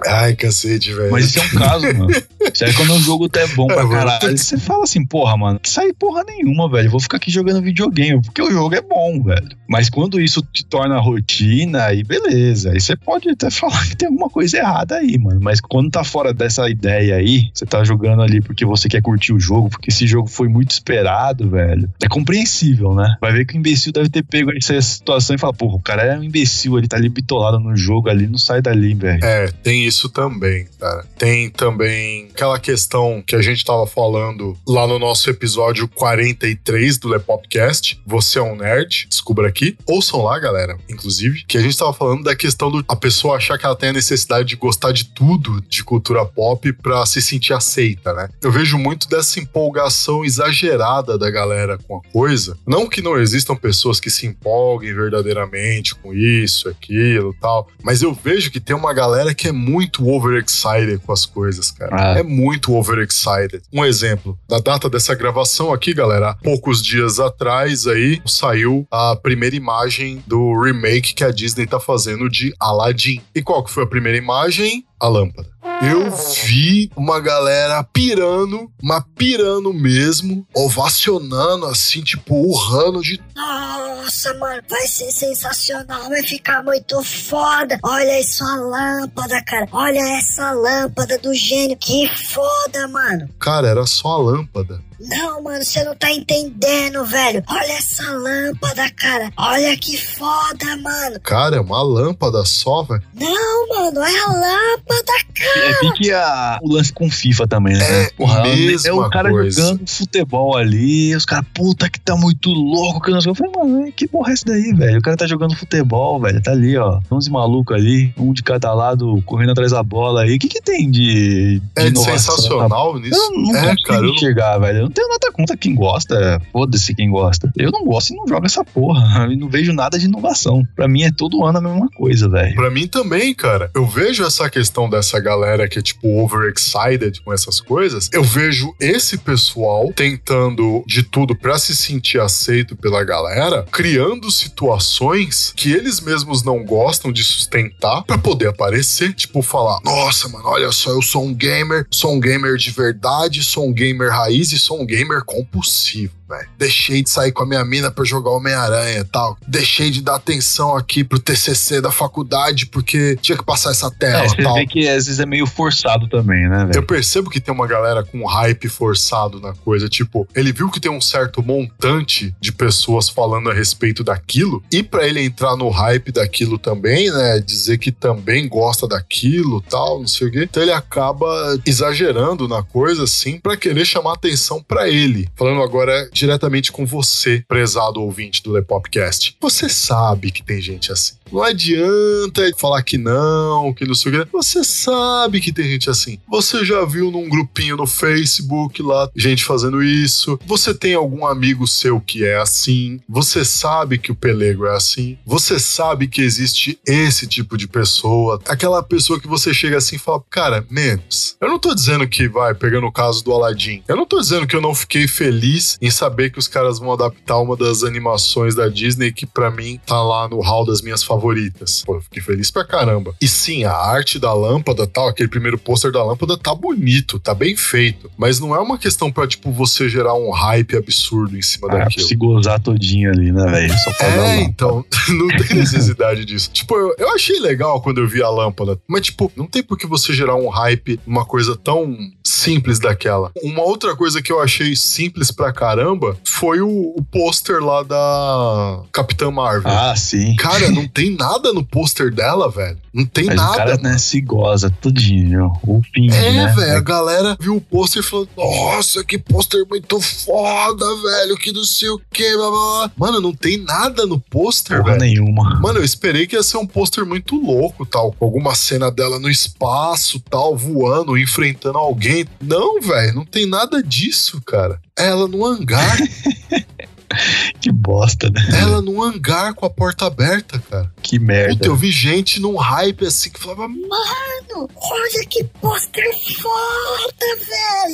[0.07, 1.11] Ai, cacete, velho.
[1.11, 2.11] Mas isso é um caso, mano.
[2.53, 3.91] Isso aí quando o jogo tá bom pra É, mano.
[3.91, 6.91] caralho, você fala assim, porra, mano, que sai porra nenhuma, velho.
[6.91, 9.49] Vou ficar aqui jogando videogame, porque o jogo é bom, velho.
[9.69, 12.71] Mas quando isso te torna rotina, aí beleza.
[12.73, 15.41] Aí você pode até falar que tem alguma coisa errada aí, mano.
[15.43, 19.33] Mas quando tá fora dessa ideia aí, você tá jogando ali porque você quer curtir
[19.33, 21.89] o jogo, porque esse jogo foi muito esperado, velho.
[22.03, 23.17] É compreensível, né?
[23.21, 26.03] Vai ver que o imbecil deve ter pego essa situação e falar, porra, o cara
[26.03, 29.25] é um imbecil, ele tá ali bitolado no jogo ali, não sai dali, velho.
[29.25, 31.05] É, tem isso também, cara.
[31.19, 37.09] Tem também aquela questão que a gente tava falando lá no nosso episódio 43 do
[37.09, 38.01] Lepopcast.
[38.07, 39.77] Você é um nerd, descubra aqui.
[39.87, 43.59] Ouçam lá, galera, inclusive, que a gente tava falando da questão do a pessoa achar
[43.59, 47.53] que ela tem a necessidade de gostar de tudo de cultura pop pra se sentir
[47.53, 48.29] aceita, né?
[48.41, 52.57] Eu vejo muito dessa empolgação exagerada da galera com a coisa.
[52.67, 58.15] Não que não existam pessoas que se empolguem verdadeiramente com isso, aquilo tal, mas eu
[58.15, 62.15] vejo que tem uma galera que é muito overexcited com as coisas, cara.
[62.15, 62.19] Ah.
[62.19, 63.63] É muito overexcited.
[63.73, 69.55] Um exemplo, da data dessa gravação aqui, galera, poucos dias atrás aí saiu a primeira
[69.55, 73.21] imagem do remake que a Disney tá fazendo de Aladdin.
[73.35, 74.85] E qual que foi a primeira imagem?
[75.01, 75.49] A lâmpada.
[75.83, 76.11] Eu
[76.45, 84.87] vi uma galera pirando, mas pirando mesmo, ovacionando assim, tipo, urrando de Nossa, mano, vai
[84.87, 87.79] ser sensacional, vai ficar muito foda.
[87.83, 89.67] Olha aí sua lâmpada, cara.
[89.73, 91.77] Olha essa lâmpada do gênio.
[91.79, 93.29] Que foda, mano.
[93.39, 94.83] cara, era só a lâmpada.
[95.01, 97.43] Não, mano, você não tá entendendo, velho.
[97.49, 99.33] Olha essa lâmpada, cara.
[99.35, 101.19] Olha que foda, mano.
[101.21, 103.03] Cara, é uma lâmpada só, velho.
[103.15, 105.69] Não, mano, é a lâmpada, cara.
[105.71, 108.03] É pique a, o lance com FIFA também, né?
[108.05, 109.63] É Porra, mesma é o cara coisa.
[109.63, 113.01] jogando futebol ali, os caras, puta que tá muito louco.
[113.01, 113.43] Que não sei que.
[113.43, 114.99] Eu falei, mano, que porra é essa daí, velho?
[114.99, 116.43] O cara tá jogando futebol, velho.
[116.43, 117.01] Tá ali, ó.
[117.11, 120.37] 11 malucos ali, um de cada lado, correndo atrás da bola aí.
[120.37, 121.61] O que que tem de.
[121.61, 122.37] de É inovação?
[122.37, 123.15] sensacional nisso.
[123.19, 124.79] Eu não é, consigo cara, eu não enxergar, velho.
[124.79, 126.41] Eu não tenho nada contra quem gosta.
[126.53, 127.51] Foda-se quem gosta.
[127.57, 129.01] Eu não gosto e não jogo essa porra.
[129.31, 130.63] E não vejo nada de inovação.
[130.75, 132.55] Pra mim é todo ano a mesma coisa, velho.
[132.55, 133.71] Pra mim também, cara.
[133.75, 138.09] Eu vejo essa questão dessa galera que é tipo overexcited com essas coisas.
[138.13, 145.53] Eu vejo esse pessoal tentando de tudo pra se sentir aceito pela galera, criando situações
[145.57, 150.71] que eles mesmos não gostam de sustentar pra poder aparecer, tipo falar: "Nossa, mano, olha
[150.73, 154.59] só, eu sou um gamer, sou um gamer de verdade, sou um gamer raiz e
[154.59, 156.49] sou um gamer compulsivo." Velho.
[156.57, 159.37] Deixei de sair com a minha mina pra jogar Homem-Aranha e tal.
[159.47, 164.25] Deixei de dar atenção aqui pro TCC da faculdade porque tinha que passar essa tela
[164.25, 164.55] É, você tal.
[164.55, 166.77] vê que às vezes é meio forçado também, né, velho?
[166.77, 169.89] Eu percebo que tem uma galera com hype forçado na coisa.
[169.89, 174.63] Tipo, ele viu que tem um certo montante de pessoas falando a respeito daquilo.
[174.73, 177.41] E pra ele entrar no hype daquilo também, né?
[177.41, 180.43] Dizer que também gosta daquilo tal, não sei o quê.
[180.45, 185.29] Então ele acaba exagerando na coisa, assim, pra querer chamar atenção pra ele.
[185.37, 189.37] Falando agora diretamente com você, prezado ouvinte do Lepopcast.
[189.41, 191.15] Você sabe que tem gente assim.
[191.33, 194.33] Não adianta falar que não, que não sei o que.
[194.33, 196.19] Você sabe que tem gente assim.
[196.29, 200.39] Você já viu num grupinho no Facebook lá, gente fazendo isso.
[200.45, 203.01] Você tem algum amigo seu que é assim.
[203.09, 205.17] Você sabe que o pelego é assim.
[205.25, 208.41] Você sabe que existe esse tipo de pessoa.
[208.47, 211.37] Aquela pessoa que você chega assim e fala, cara, menos.
[211.41, 213.83] Eu não tô dizendo que vai, pegando o caso do Aladdin.
[213.87, 216.79] Eu não tô dizendo que eu não fiquei feliz em saber saber que os caras
[216.81, 220.83] vão adaptar uma das animações da Disney que pra mim tá lá no hall das
[220.83, 221.83] minhas favoritas.
[221.87, 223.15] Pô, eu fiquei feliz pra caramba.
[223.21, 227.33] E sim, a arte da lâmpada tal, aquele primeiro pôster da lâmpada tá bonito, tá
[227.33, 228.11] bem feito.
[228.19, 231.79] Mas não é uma questão pra, tipo, você gerar um hype absurdo em cima Ah,
[231.85, 232.07] daquilo.
[232.09, 233.79] se gozar todinho ali, né, velho?
[233.79, 236.51] Só pra É, uma- então, não tem necessidade disso.
[236.53, 239.79] Tipo, eu, eu achei legal quando eu vi a lâmpada, mas, tipo, não tem por
[239.79, 243.31] que você gerar um hype numa coisa tão simples daquela.
[243.43, 248.83] Uma outra coisa que eu achei simples pra caramba foi o, o pôster lá da
[248.93, 249.71] Capitã Marvel.
[249.71, 250.35] Ah, sim.
[250.37, 252.79] Cara, não tem nada no pôster dela, velho.
[252.93, 253.53] Não tem Mas nada.
[253.53, 256.53] o cara, né, se goza todinho, o finge, É, né?
[256.57, 261.53] velho, a galera viu o pôster e falou: Nossa, que pôster muito foda, velho, que
[261.53, 262.91] não sei o que, blá blá blá.
[262.97, 265.05] Mano, não tem nada no pôster, Porra velho.
[265.05, 265.61] nenhuma.
[265.61, 269.19] Mano, eu esperei que ia ser um pôster muito louco, tal, com alguma cena dela
[269.21, 272.27] no espaço, tal, voando, enfrentando alguém.
[272.41, 274.81] Não, velho, não tem nada disso, cara.
[275.01, 275.97] Ela no hangar,
[277.61, 278.41] Que bosta, né?
[278.59, 280.91] ela no hangar com a porta aberta, cara.
[281.03, 281.55] Que merda.
[281.55, 286.05] Puta, eu vi gente num hype assim que falava, Mano, olha que pôster
[286.41, 287.37] foda,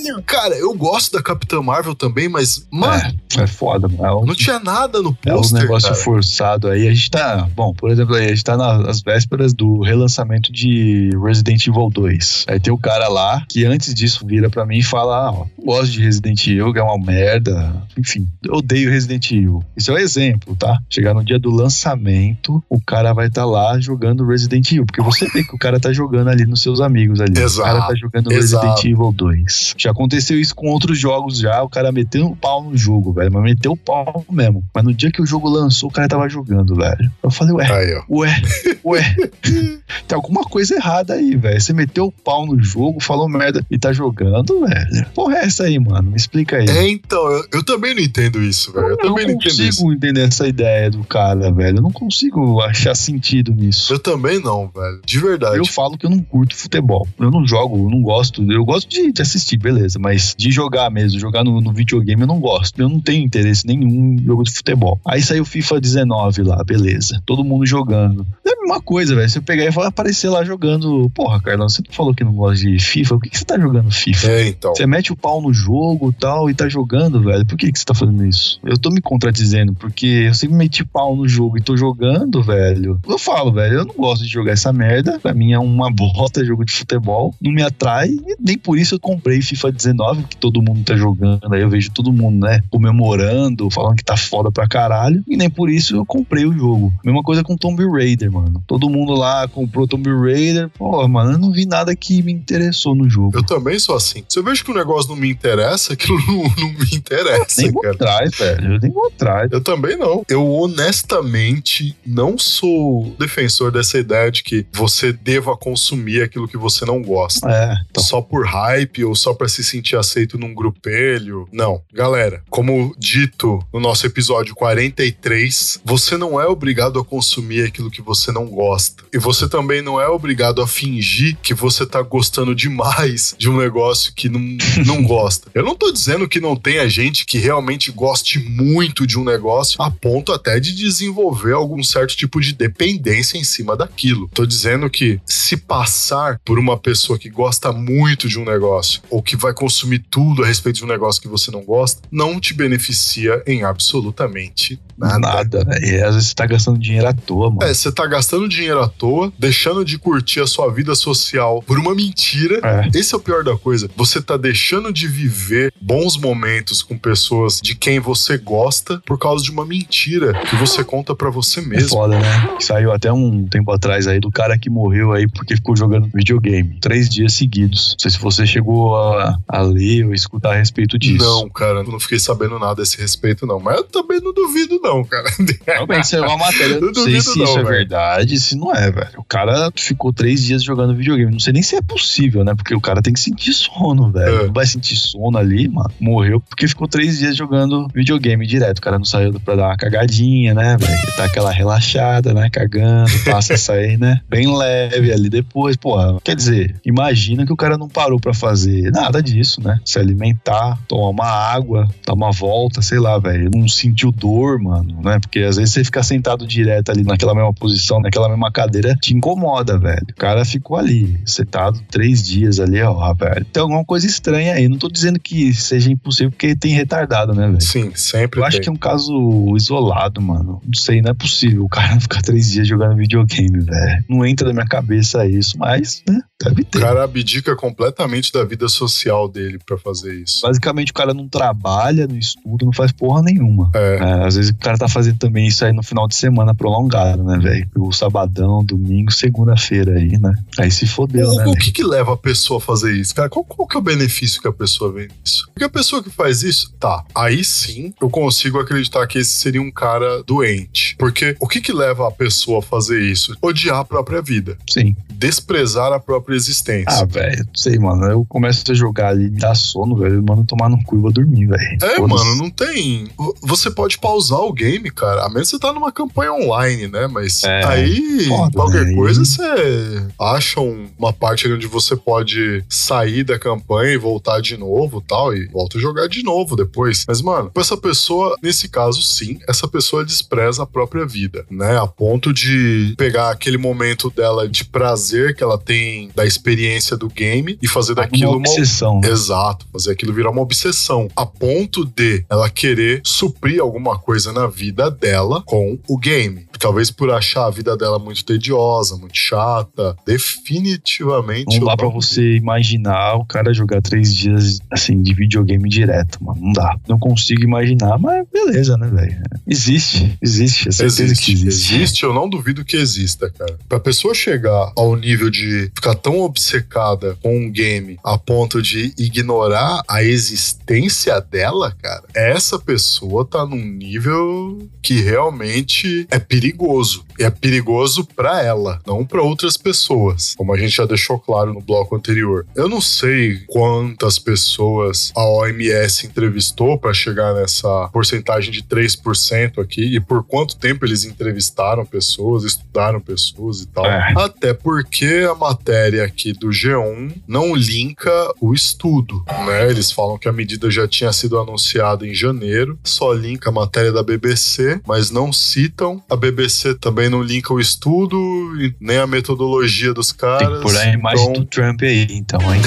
[0.05, 0.23] velho.
[0.23, 4.05] cara, eu gosto da Capitã Marvel também, mas, mano, É, é foda, mano.
[4.05, 6.01] É um, não tinha nada no é um pôster, negócio cara.
[6.01, 6.87] forçado aí.
[6.87, 7.49] A gente tá.
[7.55, 12.45] Bom, por exemplo, aí, a gente tá nas vésperas do relançamento de Resident Evil 2.
[12.49, 15.47] Aí tem o cara lá que antes disso vira pra mim e fala: Ah, ó,
[15.63, 17.83] gosto de Resident Evil, que é uma merda.
[17.99, 19.63] Enfim, eu odeio Resident Evil.
[19.77, 20.79] Isso é um exemplo, tá?
[20.89, 24.87] Chegar no dia do lançamento, o cara vai estar lá jogando Resident Evil.
[24.87, 27.39] Porque você vê que o cara tá jogando ali nos seus amigos ali.
[27.39, 28.67] Exato, O cara tá jogando exato.
[28.67, 29.75] Resident Evil 2.
[29.77, 33.33] Já aconteceu isso com outros jogos já, o cara meteu o pau no jogo, velho.
[33.33, 34.65] Mas meteu o pau mesmo.
[34.75, 37.11] Mas no dia que o jogo lançou, o cara tava jogando, velho.
[37.23, 38.43] Eu falei, ué, Aí, ué,
[38.85, 39.17] ué.
[40.07, 41.61] Tem alguma coisa errada aí, velho.
[41.61, 45.07] Você meteu o pau no jogo, falou merda e tá jogando, velho.
[45.15, 46.11] Porra, é essa aí, mano?
[46.11, 46.69] Me explica aí.
[46.69, 48.96] É, então, eu, eu também não entendo isso, velho.
[48.99, 51.79] Eu, Eu também não consigo entender essa ideia do cara, velho.
[51.79, 53.93] Eu não consigo achar sentido nisso.
[53.93, 55.01] Eu também não, velho.
[55.05, 55.59] De verdade.
[55.59, 57.07] Eu falo que eu não curto futebol.
[57.19, 58.43] Eu não jogo, eu não gosto.
[58.51, 59.99] Eu gosto de, de assistir, beleza.
[59.99, 62.81] Mas de jogar mesmo, jogar no, no videogame eu não gosto.
[62.81, 65.01] Eu não tenho interesse nenhum em jogo de futebol.
[65.07, 67.21] Aí saiu FIFA 19 lá, beleza.
[67.25, 68.27] Todo mundo jogando.
[68.45, 69.29] É a mesma coisa, velho.
[69.29, 71.11] Se eu pegar e falar, aparecer lá jogando.
[71.11, 73.15] Porra, Carlão, você não falou que não gosta de FIFA?
[73.15, 74.31] Por que, que você tá jogando FIFA?
[74.31, 74.75] É, então.
[74.75, 77.47] Você mete o pau no jogo e tal e tá jogando, velho.
[77.47, 78.61] Por que, que você tá fazendo isso?
[78.65, 83.01] Eu tô me contradizendo, porque eu sempre meti pau no jogo e tô jogando, velho.
[83.07, 85.19] Eu falo, velho, eu não gosto de jogar essa merda.
[85.19, 87.35] Pra mim é uma bota jogo de futebol.
[87.41, 88.09] Não me atrai.
[88.09, 91.53] E nem por isso eu comprei FIFA 19, que todo mundo tá jogando.
[91.53, 95.23] Aí eu vejo todo mundo, né, comemorando, falando que tá foda pra caralho.
[95.27, 96.93] E nem por isso eu comprei o jogo.
[97.05, 98.63] Mesma coisa com Tomb Raider, mano.
[98.67, 100.69] Todo mundo lá comprou Tomb Raider.
[100.71, 103.37] Pô, mano, eu não vi nada que me interessou no jogo.
[103.37, 104.23] Eu também sou assim.
[104.29, 107.73] Se eu vejo que o negócio não me interessa, aquilo não, não me interessa, Nem
[107.73, 107.95] cara.
[107.95, 108.76] atrás, velho.
[108.93, 109.51] Vou atrás.
[109.51, 110.25] Eu também não.
[110.29, 116.85] Eu honestamente não sou defensor dessa ideia de que você deva consumir aquilo que você
[116.85, 117.49] não gosta.
[117.51, 118.03] É, então.
[118.03, 121.49] Só por hype ou só pra se sentir aceito num grupelho.
[121.53, 121.83] Não.
[121.93, 128.03] Galera, como dito no nosso episódio 43, você não é obrigado a consumir aquilo que
[128.03, 129.05] você não gosta.
[129.13, 133.57] E você também não é obrigado a fingir que você tá gostando demais de um
[133.57, 134.41] negócio que não,
[134.85, 135.51] não gosta.
[135.55, 138.66] Eu não tô dizendo que não tenha gente que realmente goste muito
[139.07, 143.77] de um negócio a ponto até de desenvolver algum certo tipo de dependência em cima
[143.77, 144.29] daquilo.
[144.35, 149.23] Tô dizendo que se passar por uma pessoa que gosta muito de um negócio ou
[149.23, 152.55] que vai consumir tudo a respeito de um negócio que você não gosta, não te
[152.55, 155.19] beneficia em absolutamente nada.
[155.19, 155.85] Nada, velho.
[155.87, 157.63] E às vezes você tá gastando dinheiro à toa, mano.
[157.63, 161.79] É, você tá gastando dinheiro à toa, deixando de curtir a sua vida social por
[161.79, 162.61] uma mentira.
[162.63, 162.99] É.
[162.99, 163.91] Esse é o pior da coisa.
[163.97, 169.43] Você tá deixando de viver bons momentos com pessoas de quem você gosta por causa
[169.45, 171.89] de uma mentira que você conta pra você É mesmo.
[171.91, 172.57] foda, né?
[172.61, 176.79] Saiu até um tempo atrás aí do cara que morreu aí porque ficou jogando videogame
[176.81, 177.91] três dias seguidos.
[177.93, 181.25] Não sei se você chegou a, a ler ou escutar a respeito disso.
[181.25, 183.59] Não, cara, eu não fiquei sabendo nada a esse respeito, não.
[183.61, 185.29] Mas eu também não duvido, não, cara.
[185.67, 186.75] Realmente, saiu uma matéria.
[186.75, 189.19] Eu não sei se não, isso é verdade, se não é, velho.
[189.19, 191.33] O cara ficou três dias jogando videogame.
[191.33, 192.55] Não sei nem se é possível, né?
[192.55, 194.43] Porque o cara tem que sentir sono, velho.
[194.43, 194.47] É.
[194.47, 195.91] Não vai sentir sono ali, mano.
[196.01, 198.79] Morreu porque ficou três dias jogando videogame direto.
[198.79, 201.17] O cara não saiu pra dar uma cagadinha, né, velho?
[201.17, 202.49] Tá aquela relaxada, né?
[202.51, 204.21] Cagando, passa a sair, né?
[204.29, 205.77] Bem leve ali depois.
[205.77, 209.81] Pô, quer dizer, imagina que o cara não parou pra fazer nada disso, né?
[209.85, 213.51] Se alimentar, tomar uma água, dar uma volta, sei lá, velho.
[213.55, 214.76] Não sentiu dor, mano.
[214.77, 215.19] Mano, né?
[215.21, 219.15] Porque às vezes você ficar sentado direto ali naquela mesma posição, naquela mesma cadeira, te
[219.15, 220.07] incomoda, velho.
[220.11, 223.45] O cara ficou ali, sentado três dias ali, ó, velho.
[223.47, 224.69] Tem alguma coisa estranha aí.
[224.69, 227.61] Não tô dizendo que seja impossível, porque tem retardado, né, velho?
[227.61, 228.63] Sim, sempre Eu acho tem.
[228.65, 230.61] que é um caso isolado, mano.
[230.65, 234.05] Não sei, não é possível o cara ficar três dias jogando videogame, velho.
[234.09, 236.81] Não entra na minha cabeça isso, mas, né, deve O ter.
[236.81, 240.41] cara abdica completamente da vida social dele pra fazer isso.
[240.43, 243.71] Basicamente, o cara não trabalha, não estuda, não faz porra nenhuma.
[243.75, 243.97] É.
[243.97, 247.25] É, às vezes o cara tá fazendo também isso aí no final de semana prolongado,
[247.25, 247.69] né, velho?
[247.77, 250.35] O sabadão, domingo, segunda-feira aí, né?
[250.59, 251.59] Aí se fodeu, né, O, o velho?
[251.59, 253.15] que que leva a pessoa a fazer isso?
[253.15, 255.47] Cara, qual, qual que é o benefício que a pessoa vê nisso?
[255.53, 259.63] Porque a pessoa que faz isso, tá, aí sim eu consigo acreditar que esse seria
[259.63, 260.97] um cara doente.
[260.99, 263.35] Porque o que que leva a pessoa a fazer isso?
[263.41, 264.59] Odiar a própria vida.
[264.69, 264.95] Sim.
[265.11, 266.87] Desprezar a própria existência.
[266.89, 268.05] Ah, velho, não sei, mano.
[268.07, 270.23] Eu começo a jogar ali, dá sono, velho.
[270.27, 271.79] Mano, tomar no cu e vou dormir, velho.
[271.83, 273.09] É, mano, não tem.
[273.43, 275.25] Você pode pausar o game, cara.
[275.25, 277.07] A menos que você tá numa campanha online, né?
[277.07, 278.95] Mas É, aí, foda, qualquer né?
[278.95, 284.41] coisa, você acha um- uma parte ali onde você pode sair da campanha e voltar
[284.41, 285.35] de novo tal.
[285.35, 287.05] E volta a jogar de novo depois.
[287.07, 291.79] Mas, mano, essa pessoa, nesse caso, sim, essa pessoa despreza a própria vida, né?
[291.79, 297.09] A ponto de pegar aquele momento dela de prazer que ela tem da experiência do
[297.09, 299.09] game e fazer daquilo uma obsessão, né?
[299.11, 304.47] Exato, fazer aquilo virar uma obsessão, a ponto de ela querer suprir alguma coisa na
[304.47, 306.47] vida dela com o game.
[306.59, 309.95] Talvez por achar a vida dela muito tediosa, muito chata.
[310.07, 311.59] Definitivamente.
[311.59, 316.41] Não dá pra você imaginar o cara jogar três dias, assim, de videogame direto, mano.
[316.41, 316.77] Não dá.
[316.89, 319.17] Não consigo imaginar, mas beleza, né, velho?
[319.47, 320.69] Existe, existe.
[320.69, 321.75] É certeza Existe, que existe.
[321.75, 323.59] existe, eu não duvido que exista, cara.
[323.69, 328.95] Pra pessoa chegar ao nível de ficar tão obcecada com um game a ponto de
[328.97, 337.05] ignorar a existência dela, cara, essa pessoa tá num nível que realmente é perigoso.
[337.19, 341.53] E é perigoso pra ela, não pra outras pessoas, como a gente já deixou claro
[341.53, 342.47] no bloco anterior.
[342.55, 349.97] Eu não sei quantas pessoas a OMS entrevistou pra chegar nessa porcentagem de 3% aqui
[349.97, 353.87] e por quanto tempo eles entrevistaram pessoas, estudaram pessoas e tal.
[353.87, 354.13] É.
[354.17, 359.71] Até porque a matéria aqui do G1 não linka o estudo, né?
[359.71, 363.93] Eles falam que a medida já tinha sido anunciada em janeiro, só linka a matéria
[363.93, 366.03] da BBC, mas não citam.
[366.09, 368.17] A BBC também não linka o estudo
[368.61, 370.57] e nem a metodologia dos Tem caras.
[370.59, 372.61] que pôr a imagem então, do Trump aí, então, hein?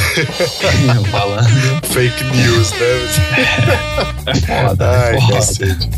[1.11, 1.47] Falando.
[1.91, 2.79] fake news, né?
[4.29, 5.33] É foda, Ai, é foda.
[5.33, 5.89] cacete.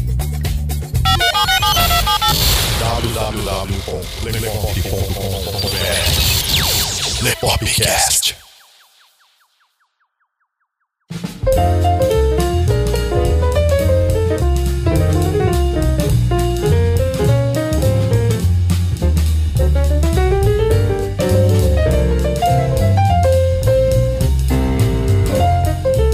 [7.22, 8.36] Lepopcast.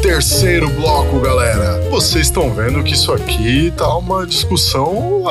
[0.01, 1.80] Terceiro bloco, galera.
[1.89, 5.24] Vocês estão vendo que isso aqui tá uma discussão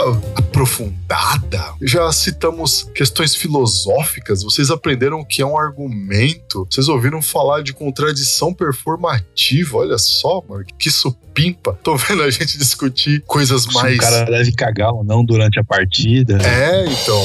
[0.57, 1.75] aprofundada.
[1.83, 4.43] Já citamos questões filosóficas.
[4.43, 6.67] Vocês aprenderam o que é um argumento.
[6.71, 9.77] Vocês ouviram falar de contradição performativa.
[9.77, 11.79] Olha só, mano, que supimpa.
[11.83, 13.99] Tô vendo a gente discutir coisas Se mais.
[13.99, 16.39] o cara deve cagar ou não durante a partida.
[16.43, 17.23] É, então.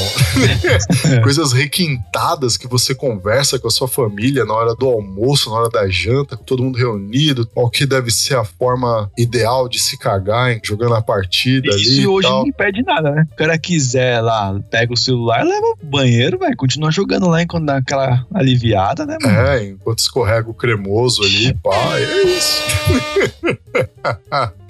[1.23, 5.69] Coisas requintadas que você conversa com a sua família na hora do almoço, na hora
[5.69, 7.45] da janta, com todo mundo reunido.
[7.45, 10.59] Qual que deve ser a forma ideal de se cagar, hein?
[10.63, 11.99] Jogando a partida ali.
[11.99, 13.20] Isso hoje não impede nada, né?
[13.31, 17.65] O cara quiser lá, pega o celular, leva pro banheiro, vai, continua jogando lá enquanto
[17.65, 19.37] dá aquela aliviada, né, mano?
[19.37, 22.61] É, enquanto escorrega o cremoso ali, pá, é isso.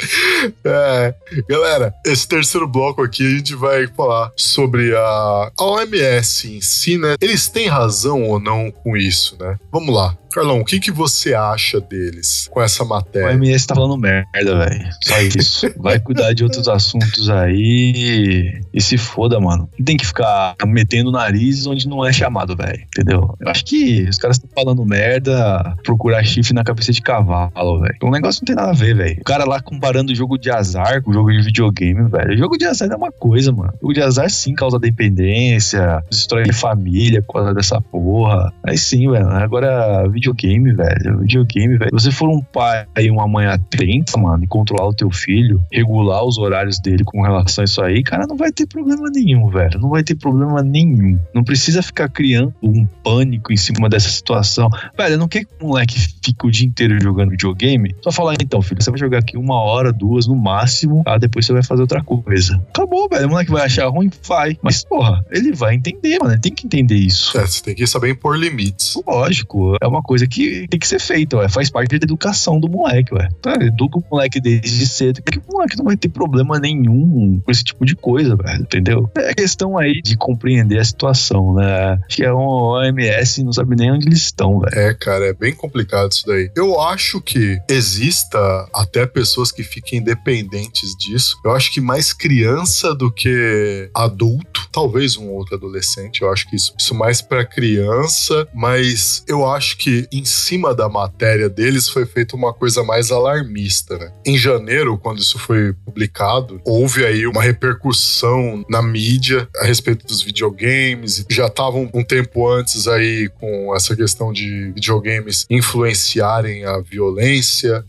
[0.66, 1.14] É,
[1.48, 6.98] galera, esse terceiro bloco aqui a gente vai falar sobre a, a OMS em si,
[6.98, 7.16] né?
[7.22, 9.58] Eles têm razão ou não com isso, né?
[9.72, 10.18] Vamos lá.
[10.32, 13.34] Carlão, o que, que você acha deles com essa O matéria?
[13.34, 14.90] MS tá falando merda, velho.
[15.04, 15.74] Só isso.
[15.78, 19.70] Vai cuidar de outros assuntos aí e se foda, mano.
[19.78, 22.82] Não tem que ficar metendo o nariz onde não é chamado, velho.
[22.82, 23.36] Entendeu?
[23.40, 27.98] Eu acho que os caras estão falando merda, procurar chifre na cabeça de cavalo, velho.
[28.02, 29.18] O negócio não tem nada a ver, velho.
[29.22, 32.34] O cara lá comparando o jogo de azar com o jogo de videogame, velho.
[32.34, 33.74] O jogo de azar é uma coisa, mano.
[33.76, 38.52] O jogo de azar sim causa dependência, destrói família por causa dessa porra.
[38.64, 39.28] Aí sim, velho.
[39.28, 41.20] Agora, videogame, velho.
[41.20, 41.92] Videogame, velho.
[41.92, 46.24] Você for um pai e uma mãe atenta, mano, e controlar o teu filho, regular
[46.26, 49.80] os horários dele com relação a isso aí, cara, não vai ter problema nenhum, velho.
[49.80, 51.20] Não vai ter problema nenhum.
[51.34, 54.70] Não precisa ficar criando um pânico em cima dessa situação.
[54.98, 57.96] Velho, não quer que o moleque fique o dia inteiro jogando videogame?
[58.02, 61.46] Só falar, então, filho, você vai jogar aqui uma hora duas no máximo, ah, depois
[61.46, 62.62] você vai fazer outra coisa.
[62.70, 63.28] Acabou, velho.
[63.28, 64.10] O moleque vai achar ruim?
[64.28, 64.58] Vai.
[64.62, 66.34] Mas, porra, ele vai entender, mano.
[66.34, 67.38] Ele tem que entender isso.
[67.38, 68.98] É, você tem que saber impor limites.
[69.06, 71.50] Lógico, é uma coisa que tem que ser feita, ué.
[71.50, 73.30] Faz parte da educação do moleque, ué.
[73.42, 77.52] Tá, educa o moleque desde cedo, que o moleque não vai ter problema nenhum com
[77.52, 79.10] esse tipo de coisa, velho, entendeu?
[79.16, 82.00] É questão aí de compreender a situação, né?
[82.06, 84.78] Acho que é um OMS, não sabe nem onde eles estão, velho.
[84.78, 86.52] É, cara, é bem complicado isso daí.
[86.56, 88.40] Eu acho que exista
[88.74, 91.38] até pessoas que fiquem dependentes disso.
[91.44, 96.22] Eu acho que mais criança do que adulto, talvez um outro adolescente.
[96.22, 100.90] Eu acho que isso, isso mais para criança, mas eu acho que em cima da
[100.90, 104.12] matéria deles foi feita uma coisa mais alarmista, né?
[104.26, 110.22] Em janeiro, quando isso foi publicado, houve aí uma repercussão na mídia a respeito dos
[110.22, 111.26] videogames.
[111.30, 117.84] Já estavam um tempo antes aí com essa questão de videogames influenciarem a violência,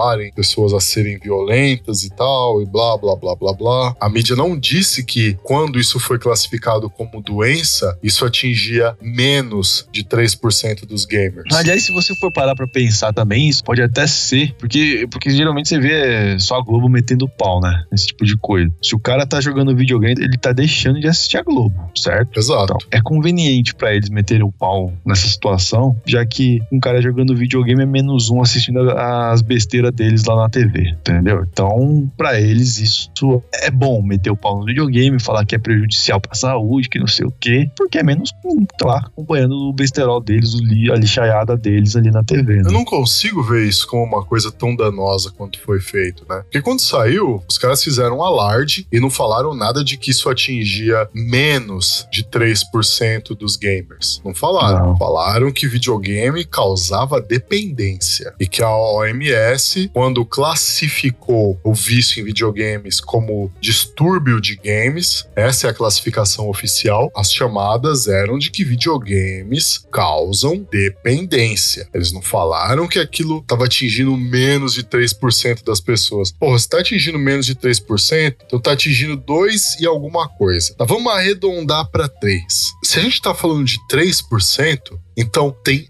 [0.00, 3.96] incentivarem pessoas a serem violentas e tal, e blá, blá, blá, blá, blá.
[4.00, 10.04] A mídia não disse que quando isso foi classificado como doença, isso atingia menos de
[10.04, 11.54] 3% dos gamers.
[11.54, 15.68] Aliás, se você for parar pra pensar também, isso pode até ser, porque, porque geralmente
[15.68, 17.84] você vê só a Globo metendo pau, né?
[17.92, 18.72] Esse tipo de coisa.
[18.82, 22.38] Se o cara tá jogando videogame, ele tá deixando de assistir a Globo, certo?
[22.38, 22.74] Exato.
[22.76, 27.36] Então, é conveniente pra eles meterem o pau nessa situação, já que um cara jogando
[27.36, 31.46] videogame é menos um assistindo as besteiras deles lá na TV, entendeu?
[31.50, 33.10] Então, pra eles, isso
[33.52, 37.06] é bom meter o pau no videogame, falar que é prejudicial pra saúde, que não
[37.06, 40.54] sei o quê, porque é menos um, tá lá acompanhando o besterol deles,
[40.92, 42.62] a lixaiada deles ali na TV, né?
[42.66, 46.42] Eu não consigo ver isso como uma coisa tão danosa quanto foi feito, né?
[46.42, 50.28] Porque quando saiu, os caras fizeram um alarde e não falaram nada de que isso
[50.28, 54.20] atingia menos de 3% dos gamers.
[54.24, 54.88] Não falaram.
[54.88, 54.96] Não.
[54.96, 63.00] Falaram que videogame causava dependência e que a OMS, quando classificou o vício em videogames
[63.00, 69.78] como distúrbio de games, essa é a classificação oficial, as chamadas eram de que videogames
[69.90, 71.88] causam dependência.
[71.92, 76.32] Eles não falaram que aquilo estava atingindo menos de 3% das pessoas.
[76.32, 80.74] Porra, se tá atingindo menos de 3%, então tá atingindo 2 e alguma coisa.
[80.74, 82.42] Tá, vamos arredondar para 3.
[82.84, 85.88] Se a gente tá falando de 3%, então tem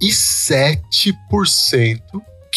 [0.00, 2.00] 97%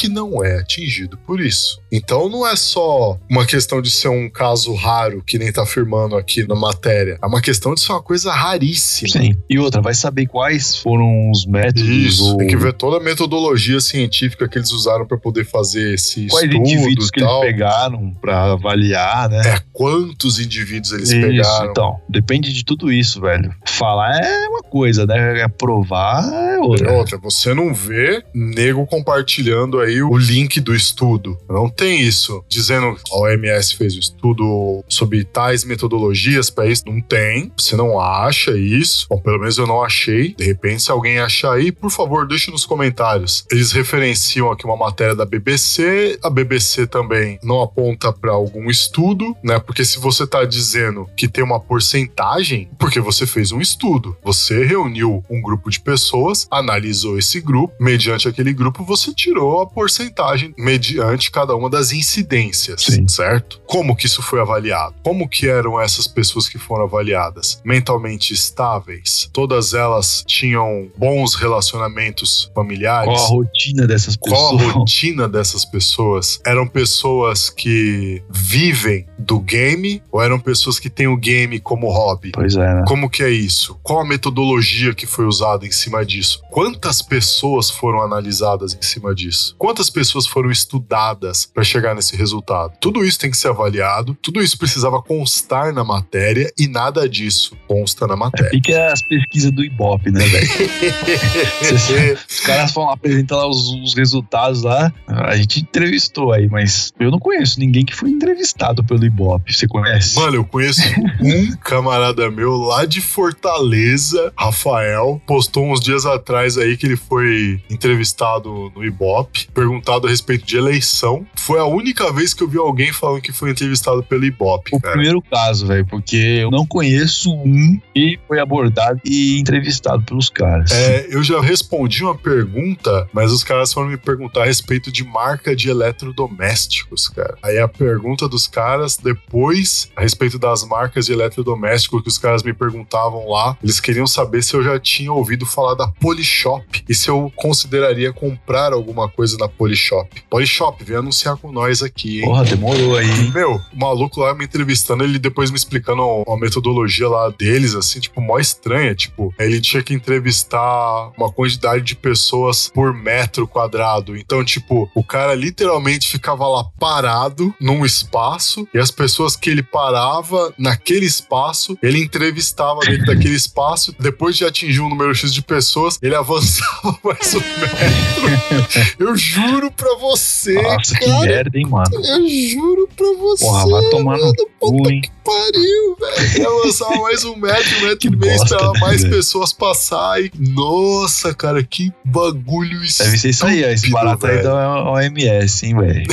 [0.01, 1.79] que não é atingido por isso.
[1.91, 6.15] Então não é só uma questão de ser um caso raro, que nem tá afirmando
[6.15, 7.19] aqui na matéria.
[7.21, 9.21] É uma questão de ser uma coisa raríssima.
[9.21, 9.35] Sim.
[9.47, 12.99] E outra, vai saber quais foram os métodos Isso, ou tem que ver toda a
[12.99, 17.39] metodologia científica que eles usaram para poder fazer esse quais estudo indivíduos e que eles
[17.41, 19.41] pegaram pra avaliar, né?
[19.45, 21.69] É, quantos indivíduos eles Isso, pegaram.
[21.69, 22.01] então.
[22.09, 23.53] Depende de tudo isso, velho.
[23.67, 25.41] Falar é uma coisa, né?
[25.41, 26.91] É provar é outra.
[26.91, 31.37] outra, você não vê nego compartilhando aí o link do estudo.
[31.49, 32.43] Não tem isso.
[32.47, 36.83] Dizendo a OMS fez o estudo sobre tais metodologias para isso.
[36.85, 37.51] Não tem.
[37.57, 39.07] Você não acha isso.
[39.09, 40.33] Bom, pelo menos eu não achei.
[40.35, 43.45] De repente, se alguém achar aí, por favor, deixe nos comentários.
[43.51, 46.19] Eles referenciam aqui uma matéria da BBC.
[46.23, 49.59] A BBC também não aponta para algum estudo, né?
[49.59, 54.15] Porque se você tá dizendo que tem uma porcentagem, porque você fez um estudo.
[54.23, 60.53] Você reuniu um grupo de pessoas, analisou esse grupo, mediante aquele grupo você tirou porcentagem
[60.57, 63.07] mediante cada uma das incidências, Sim.
[63.07, 63.61] certo?
[63.65, 64.95] Como que isso foi avaliado?
[65.03, 67.61] Como que eram essas pessoas que foram avaliadas?
[67.63, 69.29] Mentalmente estáveis?
[69.33, 73.13] Todas elas tinham bons relacionamentos familiares?
[73.13, 74.73] Qual a rotina dessas Qual a pessoas?
[74.73, 76.39] rotina dessas pessoas?
[76.45, 82.31] Eram pessoas que vivem do game ou eram pessoas que têm o game como hobby?
[82.33, 82.83] Pois é, né?
[82.87, 83.79] Como que é isso?
[83.83, 86.41] Qual a metodologia que foi usada em cima disso?
[86.51, 89.55] Quantas pessoas foram analisadas em cima disso?
[89.61, 92.73] Quantas pessoas foram estudadas para chegar nesse resultado?
[92.81, 97.55] Tudo isso tem que ser avaliado, tudo isso precisava constar na matéria e nada disso
[97.67, 98.49] consta na matéria.
[98.57, 100.47] E que é as pesquisas do Ibope, né, velho?
[102.27, 104.91] Os caras vão lá apresentar lá os, os resultados lá.
[105.05, 109.53] A gente entrevistou aí, mas eu não conheço ninguém que foi entrevistado pelo Ibope.
[109.53, 110.15] Você conhece?
[110.15, 110.81] Mano, eu conheço
[111.21, 117.61] um camarada meu lá de Fortaleza, Rafael, postou uns dias atrás aí que ele foi
[117.69, 121.25] entrevistado no Ibope, perguntado a respeito de eleição.
[121.35, 124.79] Foi a única vez que eu vi alguém falando que foi entrevistado pelo Ibope, o
[124.79, 124.93] cara.
[124.93, 130.71] primeiro caso, velho, porque eu não conheço um que foi abordado e entrevistado pelos caras.
[130.71, 135.03] É, eu já respondi uma pergunta, mas os caras foram me perguntar a respeito de
[135.03, 137.37] marca de eletrodomésticos, cara.
[137.43, 142.43] Aí a pergunta dos caras depois, a respeito das marcas de eletrodomésticos que os caras
[142.43, 146.93] me perguntavam lá, eles queriam saber se eu já tinha ouvido falar da Polishop e
[146.93, 150.09] se eu consideraria comprar alguma coisa na Polishop.
[150.29, 152.25] Polishop, vem anunciar com nós aqui, hein?
[152.25, 153.09] Porra, demorou aí.
[153.09, 153.31] hein?
[153.33, 157.99] Meu, o maluco lá me entrevistando, ele depois me explicando a metodologia lá deles, assim,
[157.99, 158.93] tipo, mó estranha.
[158.95, 164.15] Tipo, ele tinha que entrevistar uma quantidade de pessoas por metro quadrado.
[164.15, 169.63] Então, tipo, o cara literalmente ficava lá parado num espaço e as pessoas que ele
[169.63, 173.95] parava naquele espaço, ele entrevistava dentro daquele espaço.
[173.99, 178.91] Depois de atingir um número X de pessoas, ele avançava mais um metro.
[178.99, 179.30] Eu juro
[179.75, 181.19] pra você, Nossa, que cara.
[181.21, 181.85] merda, hein, mano.
[181.93, 183.45] Eu juro pra você.
[183.45, 185.01] Porra, vai tomar no mano, cu, puta hein?
[185.01, 186.35] que pariu, velho.
[186.35, 189.15] Ele avançava mais um metro, um metro Que e meio, esperava né, mais velho?
[189.15, 190.31] pessoas passar e.
[190.37, 193.67] Nossa, cara, que bagulho Deve ser isso aí, ó.
[193.69, 196.03] Esse barato aí da OMS, hein, velho.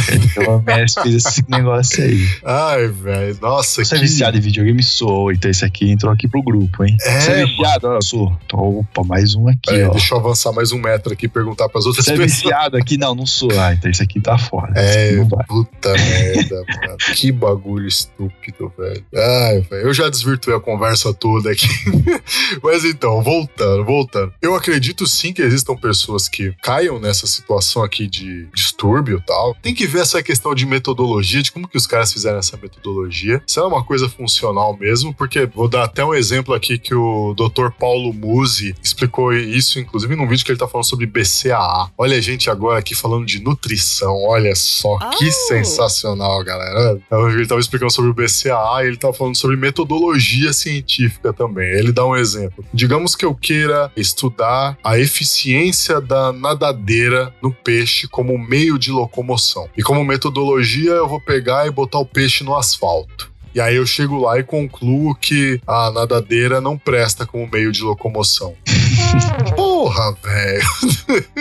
[0.46, 2.26] A OMS fez esse negócio aí.
[2.44, 3.38] Ai, velho.
[3.40, 4.04] Nossa, Você é que.
[4.04, 4.82] viciado em videogame?
[4.82, 5.32] Sou.
[5.32, 6.96] Então esse aqui entrou aqui pro grupo, hein?
[7.02, 7.86] É, Você é viciado?
[7.88, 8.36] Ó, sou.
[8.46, 9.92] Então, Opa, mais um aqui, É, ó.
[9.92, 12.32] deixa eu avançar mais um metro aqui e perguntar pras outras Você é pessoas.
[12.42, 12.96] viciado aqui?
[13.08, 13.48] Não, não sou.
[13.58, 14.72] Ah, então esse aqui tá fora.
[14.76, 16.96] É, puta merda, mano.
[17.14, 19.04] Que bagulho estúpido, velho.
[19.14, 19.86] Ai, velho.
[19.86, 21.66] Eu já desvirtuei a conversa toda aqui.
[22.62, 24.34] Mas então, voltando, voltando.
[24.42, 29.56] Eu acredito sim que existam pessoas que caiam nessa situação aqui de distúrbio e tal.
[29.62, 33.42] Tem que ver essa questão de metodologia, de como que os caras fizeram essa metodologia.
[33.46, 37.34] Se é uma coisa funcional mesmo, porque vou dar até um exemplo aqui que o
[37.34, 37.70] Dr.
[37.78, 41.90] Paulo Musi explicou isso, inclusive, num vídeo que ele tá falando sobre BCAA.
[41.96, 44.14] Olha a gente agora aqui falando de nutrição.
[44.24, 45.32] Olha só que Oh.
[45.48, 46.98] sensacional, galera.
[47.32, 51.68] Ele tava explicando sobre o BCAA e ele tava falando sobre metodologia científica também.
[51.68, 52.64] Ele dá um exemplo.
[52.72, 59.68] Digamos que eu queira estudar a eficiência da nadadeira no peixe como meio de locomoção.
[59.76, 63.30] E como metodologia, eu vou pegar e botar o peixe no asfalto.
[63.54, 67.82] E aí eu chego lá e concluo que a nadadeira não presta como meio de
[67.82, 68.54] locomoção.
[69.88, 70.62] Porra, velho.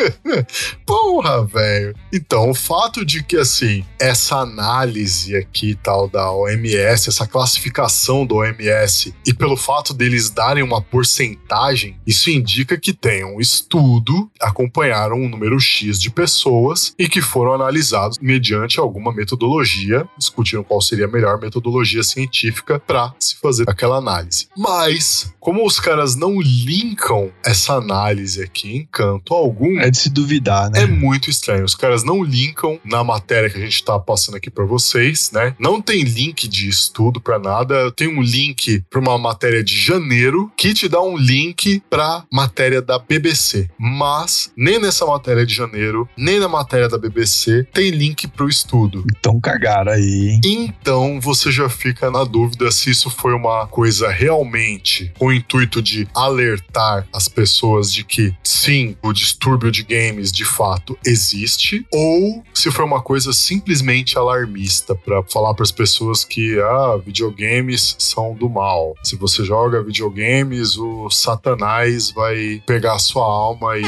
[0.86, 1.94] Porra, velho.
[2.14, 8.36] Então, o fato de que, assim, essa análise aqui tal da OMS, essa classificação do
[8.36, 15.18] OMS, e pelo fato deles darem uma porcentagem, isso indica que tem um estudo, acompanharam
[15.18, 21.06] um número X de pessoas e que foram analisados mediante alguma metodologia, discutiram qual seria
[21.06, 24.48] a melhor metodologia científica para se fazer aquela análise.
[24.58, 30.10] Mas, como os caras não linkam essa análise aqui em canto algum, É de se
[30.10, 30.84] duvidar, né?
[30.84, 31.64] é muito estranho.
[31.66, 35.56] Os caras não linkam na matéria que a gente tá passando aqui pra vocês, né?
[35.60, 37.92] Não tem link de estudo pra nada.
[37.92, 42.82] Tem um link pra uma matéria de janeiro que te dá um link pra matéria
[42.82, 43.70] da BBC.
[43.80, 49.04] Mas nem nessa matéria de janeiro, nem na matéria da BBC tem link pro estudo.
[49.18, 50.74] Então cagaram aí, hein?
[50.82, 55.82] Então você já fica na dúvida se isso foi uma coisa realmente com o intuito
[55.82, 62.44] de alertar as pessoas de que sim, o distúrbio de games de fato existe, ou
[62.54, 68.34] se foi uma coisa simplesmente alarmista para falar para as pessoas que ah, videogames são
[68.34, 68.96] do mal.
[69.04, 73.84] Se você joga videogames, o Satanás vai pegar sua alma e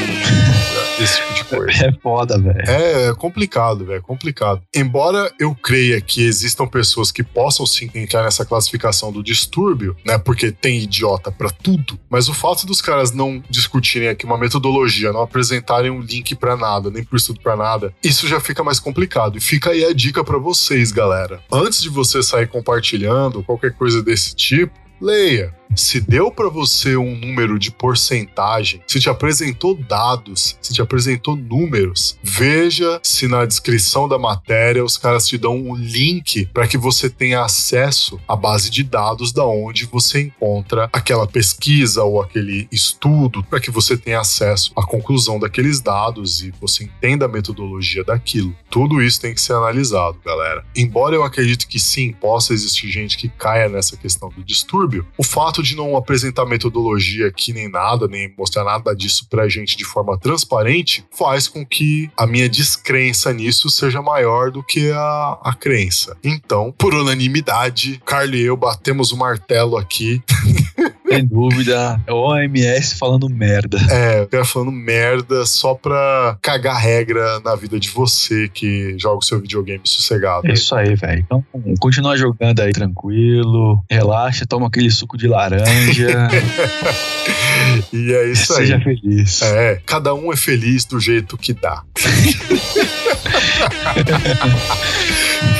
[1.02, 1.80] esse tipo de coisa.
[1.90, 2.62] É foda, velho.
[2.68, 4.62] É, é complicado, velho, é complicado.
[4.74, 10.18] Embora eu creia que existam pessoas que possam sim entrar nessa classificação do distúrbio, né?
[10.18, 15.12] Porque tem idiota pra tudo, mas o fato dos caras não discutirem aqui uma metodologia,
[15.12, 18.78] não apresentarem um link pra nada, nem pro estudo pra nada, isso já fica mais
[18.78, 19.38] complicado.
[19.38, 21.40] E fica aí a dica pra vocês, galera.
[21.50, 25.54] Antes de você sair compartilhando qualquer coisa desse tipo, leia.
[25.76, 31.36] Se deu pra você um número de porcentagem, se te apresentou dados, se te apresentou
[31.36, 36.76] números, veja se na descrição da matéria os caras te dão um link para que
[36.76, 42.66] você tenha acesso à base de dados da onde você encontra aquela pesquisa ou aquele
[42.72, 48.02] estudo, para que você tenha acesso à conclusão daqueles dados e você entenda a metodologia
[48.02, 48.54] daquilo.
[48.68, 50.64] Tudo isso tem que ser analisado, galera.
[50.74, 55.22] Embora eu acredite que sim, possa existir gente que caia nessa questão do distúrbio, o
[55.22, 59.84] fato de não apresentar metodologia aqui nem nada, nem mostrar nada disso pra gente de
[59.84, 65.54] forma transparente, faz com que a minha descrença nisso seja maior do que a, a
[65.54, 66.16] crença.
[66.24, 70.22] Então, por unanimidade, Carly e eu batemos o martelo aqui.
[71.10, 72.00] Sem dúvida.
[72.06, 73.78] É o OMS falando merda.
[73.90, 79.18] É, o cara falando merda só pra cagar regra na vida de você que joga
[79.18, 80.46] o seu videogame sossegado.
[80.46, 81.24] É isso aí, velho.
[81.26, 81.44] Então,
[81.80, 86.28] continua jogando aí tranquilo, relaxa, toma aquele suco de laranja,
[87.92, 88.66] E é isso aí.
[88.66, 89.42] seja feliz.
[89.42, 91.82] É, cada um é feliz do jeito que dá.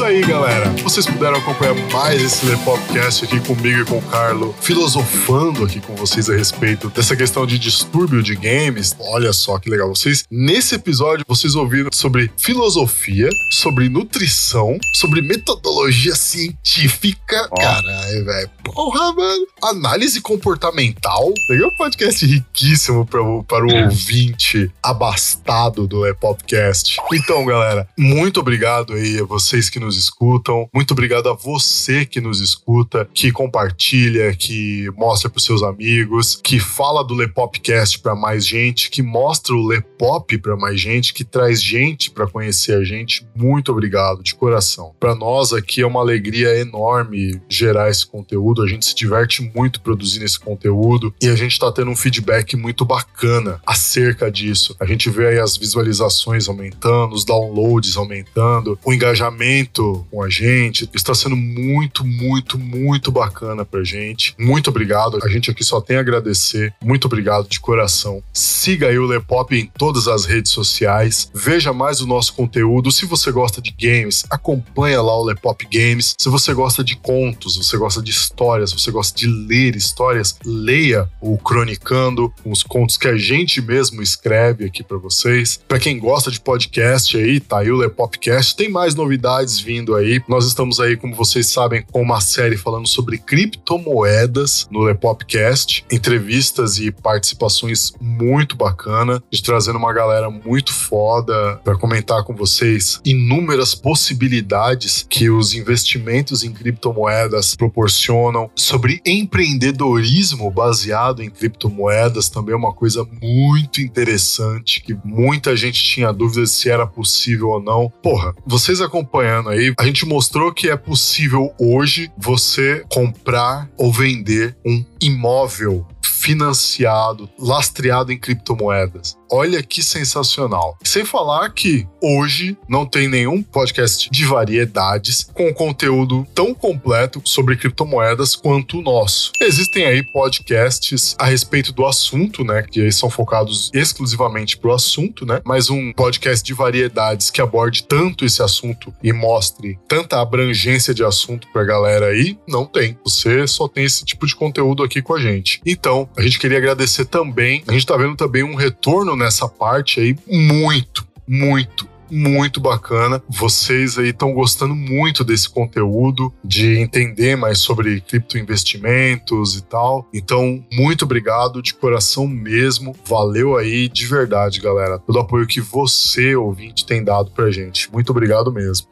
[0.00, 0.70] isso aí, galera.
[0.82, 5.94] Vocês puderam acompanhar mais esse Lepopcast aqui comigo e com o Carlo, filosofando aqui com
[5.94, 8.96] vocês a respeito dessa questão de distúrbio de games.
[8.98, 9.90] Olha só que legal.
[9.90, 17.46] Vocês, nesse episódio, vocês ouviram sobre filosofia, sobre nutrição, sobre metodologia científica.
[17.50, 17.56] Ó.
[17.56, 18.50] Caralho, velho.
[18.64, 19.46] Porra, mano.
[19.62, 21.30] Análise comportamental.
[21.50, 26.96] Legal um podcast riquíssimo para o, para o ouvinte abastado do Lepopcast.
[27.12, 30.68] Então, galera, muito obrigado aí a vocês que nos escutam.
[30.74, 36.58] Muito obrigado a você que nos escuta, que compartilha, que mostra para seus amigos, que
[36.58, 41.62] fala do Lepopcast para mais gente, que mostra o Lepop para mais gente, que traz
[41.62, 43.26] gente para conhecer a gente.
[43.34, 44.94] Muito obrigado de coração.
[44.98, 48.62] Para nós aqui é uma alegria enorme gerar esse conteúdo.
[48.62, 52.56] A gente se diverte muito produzindo esse conteúdo e a gente está tendo um feedback
[52.56, 54.76] muito bacana acerca disso.
[54.80, 59.79] A gente vê aí as visualizações aumentando, os downloads aumentando, o engajamento
[60.10, 60.88] com a gente.
[60.94, 64.34] Está sendo muito, muito, muito bacana pra gente.
[64.38, 65.18] Muito obrigado.
[65.22, 66.72] A gente aqui só tem a agradecer.
[66.82, 68.22] Muito obrigado de coração.
[68.32, 71.30] Siga aí o Lepop em todas as redes sociais.
[71.34, 72.92] Veja mais o nosso conteúdo.
[72.92, 76.14] Se você gosta de games, acompanha lá o Lepop Games.
[76.18, 81.08] Se você gosta de contos, você gosta de histórias, você gosta de ler histórias, leia
[81.20, 85.60] o Cronicando, os contos que a gente mesmo escreve aqui pra vocês.
[85.66, 88.56] Pra quem gosta de podcast aí, tá aí o Lepopcast.
[88.56, 90.22] Tem mais novidades vindo aí.
[90.28, 95.84] Nós estamos aí, como vocês sabem, com uma série falando sobre criptomoedas no Lepopcast.
[95.90, 103.00] Entrevistas e participações muito bacana, de trazendo uma galera muito foda para comentar com vocês
[103.04, 112.56] inúmeras possibilidades que os investimentos em criptomoedas proporcionam, sobre empreendedorismo baseado em criptomoedas, também é
[112.56, 117.92] uma coisa muito interessante que muita gente tinha dúvidas se era possível ou não.
[118.02, 124.56] Porra, vocês acompanhando aí, a gente mostrou que é possível hoje você comprar ou vender
[124.64, 129.19] um imóvel financiado, lastreado em criptomoedas.
[129.30, 130.76] Olha que sensacional.
[130.82, 137.56] Sem falar que hoje não tem nenhum podcast de variedades com conteúdo tão completo sobre
[137.56, 139.30] criptomoedas quanto o nosso.
[139.40, 145.40] Existem aí podcasts a respeito do assunto, né, que são focados exclusivamente pro assunto, né?
[145.44, 151.04] Mas um podcast de variedades que aborde tanto esse assunto e mostre tanta abrangência de
[151.04, 152.98] assunto pra galera aí, não tem.
[153.04, 155.60] Você só tem esse tipo de conteúdo aqui com a gente.
[155.64, 157.62] Então, a gente queria agradecer também.
[157.68, 163.22] A gente tá vendo também um retorno nessa parte aí muito, muito, muito bacana.
[163.28, 170.08] Vocês aí estão gostando muito desse conteúdo, de entender mais sobre criptoinvestimentos e tal.
[170.12, 172.96] Então, muito obrigado de coração mesmo.
[173.06, 174.98] Valeu aí de verdade, galera.
[174.98, 177.92] Todo o apoio que você, ouvinte, tem dado pra gente.
[177.92, 178.88] Muito obrigado mesmo.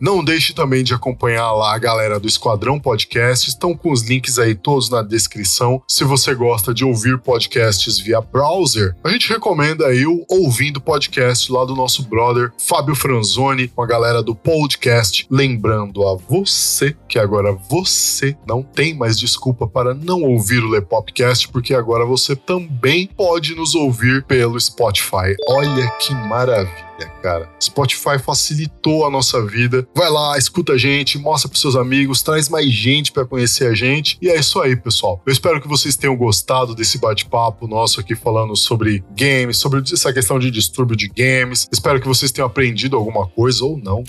[0.00, 3.48] Não deixe também de acompanhar lá a galera do Esquadrão Podcast.
[3.48, 5.82] Estão com os links aí todos na descrição.
[5.88, 11.50] Se você gosta de ouvir podcasts via browser, a gente recomenda aí o Ouvindo Podcast
[11.50, 15.26] lá do nosso brother Fábio Franzoni, com a galera do podcast.
[15.30, 21.48] Lembrando a você que agora você não tem mais desculpa para não ouvir o Lepopcast,
[21.48, 25.34] porque agora você também pode nos ouvir pelo Spotify.
[25.48, 27.48] Olha que maravilha cara.
[27.62, 29.86] Spotify facilitou a nossa vida.
[29.94, 33.74] Vai lá, escuta a gente, mostra pros seus amigos, traz mais gente para conhecer a
[33.74, 34.18] gente.
[34.20, 35.22] E é isso aí, pessoal.
[35.26, 40.12] Eu espero que vocês tenham gostado desse bate-papo nosso aqui falando sobre games, sobre essa
[40.12, 41.68] questão de distúrbio de games.
[41.72, 44.02] Espero que vocês tenham aprendido alguma coisa ou não.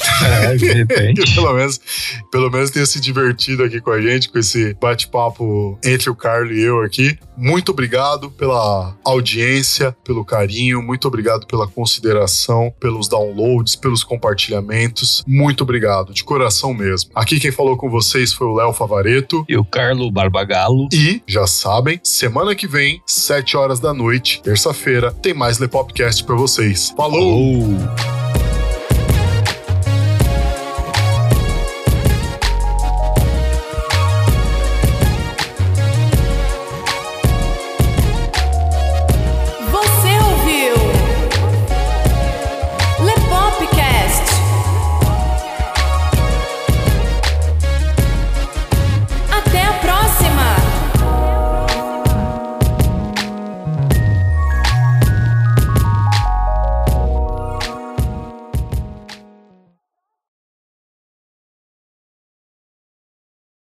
[0.43, 1.35] É, de repente.
[1.35, 1.79] pelo menos,
[2.31, 6.55] pelo menos tenha se divertido aqui com a gente, com esse bate-papo entre o Carlos
[6.55, 7.17] e eu aqui.
[7.37, 15.23] Muito obrigado pela audiência, pelo carinho, muito obrigado pela consideração, pelos downloads, pelos compartilhamentos.
[15.27, 17.11] Muito obrigado, de coração mesmo.
[17.13, 19.45] Aqui quem falou com vocês foi o Léo Favareto.
[19.47, 20.87] E o Carlo Barbagalo.
[20.93, 26.35] E, já sabem, semana que vem, 7 horas da noite, terça-feira, tem mais Lepopcast pra
[26.35, 26.93] vocês.
[26.95, 27.63] Falou!
[27.63, 28.38] Oh.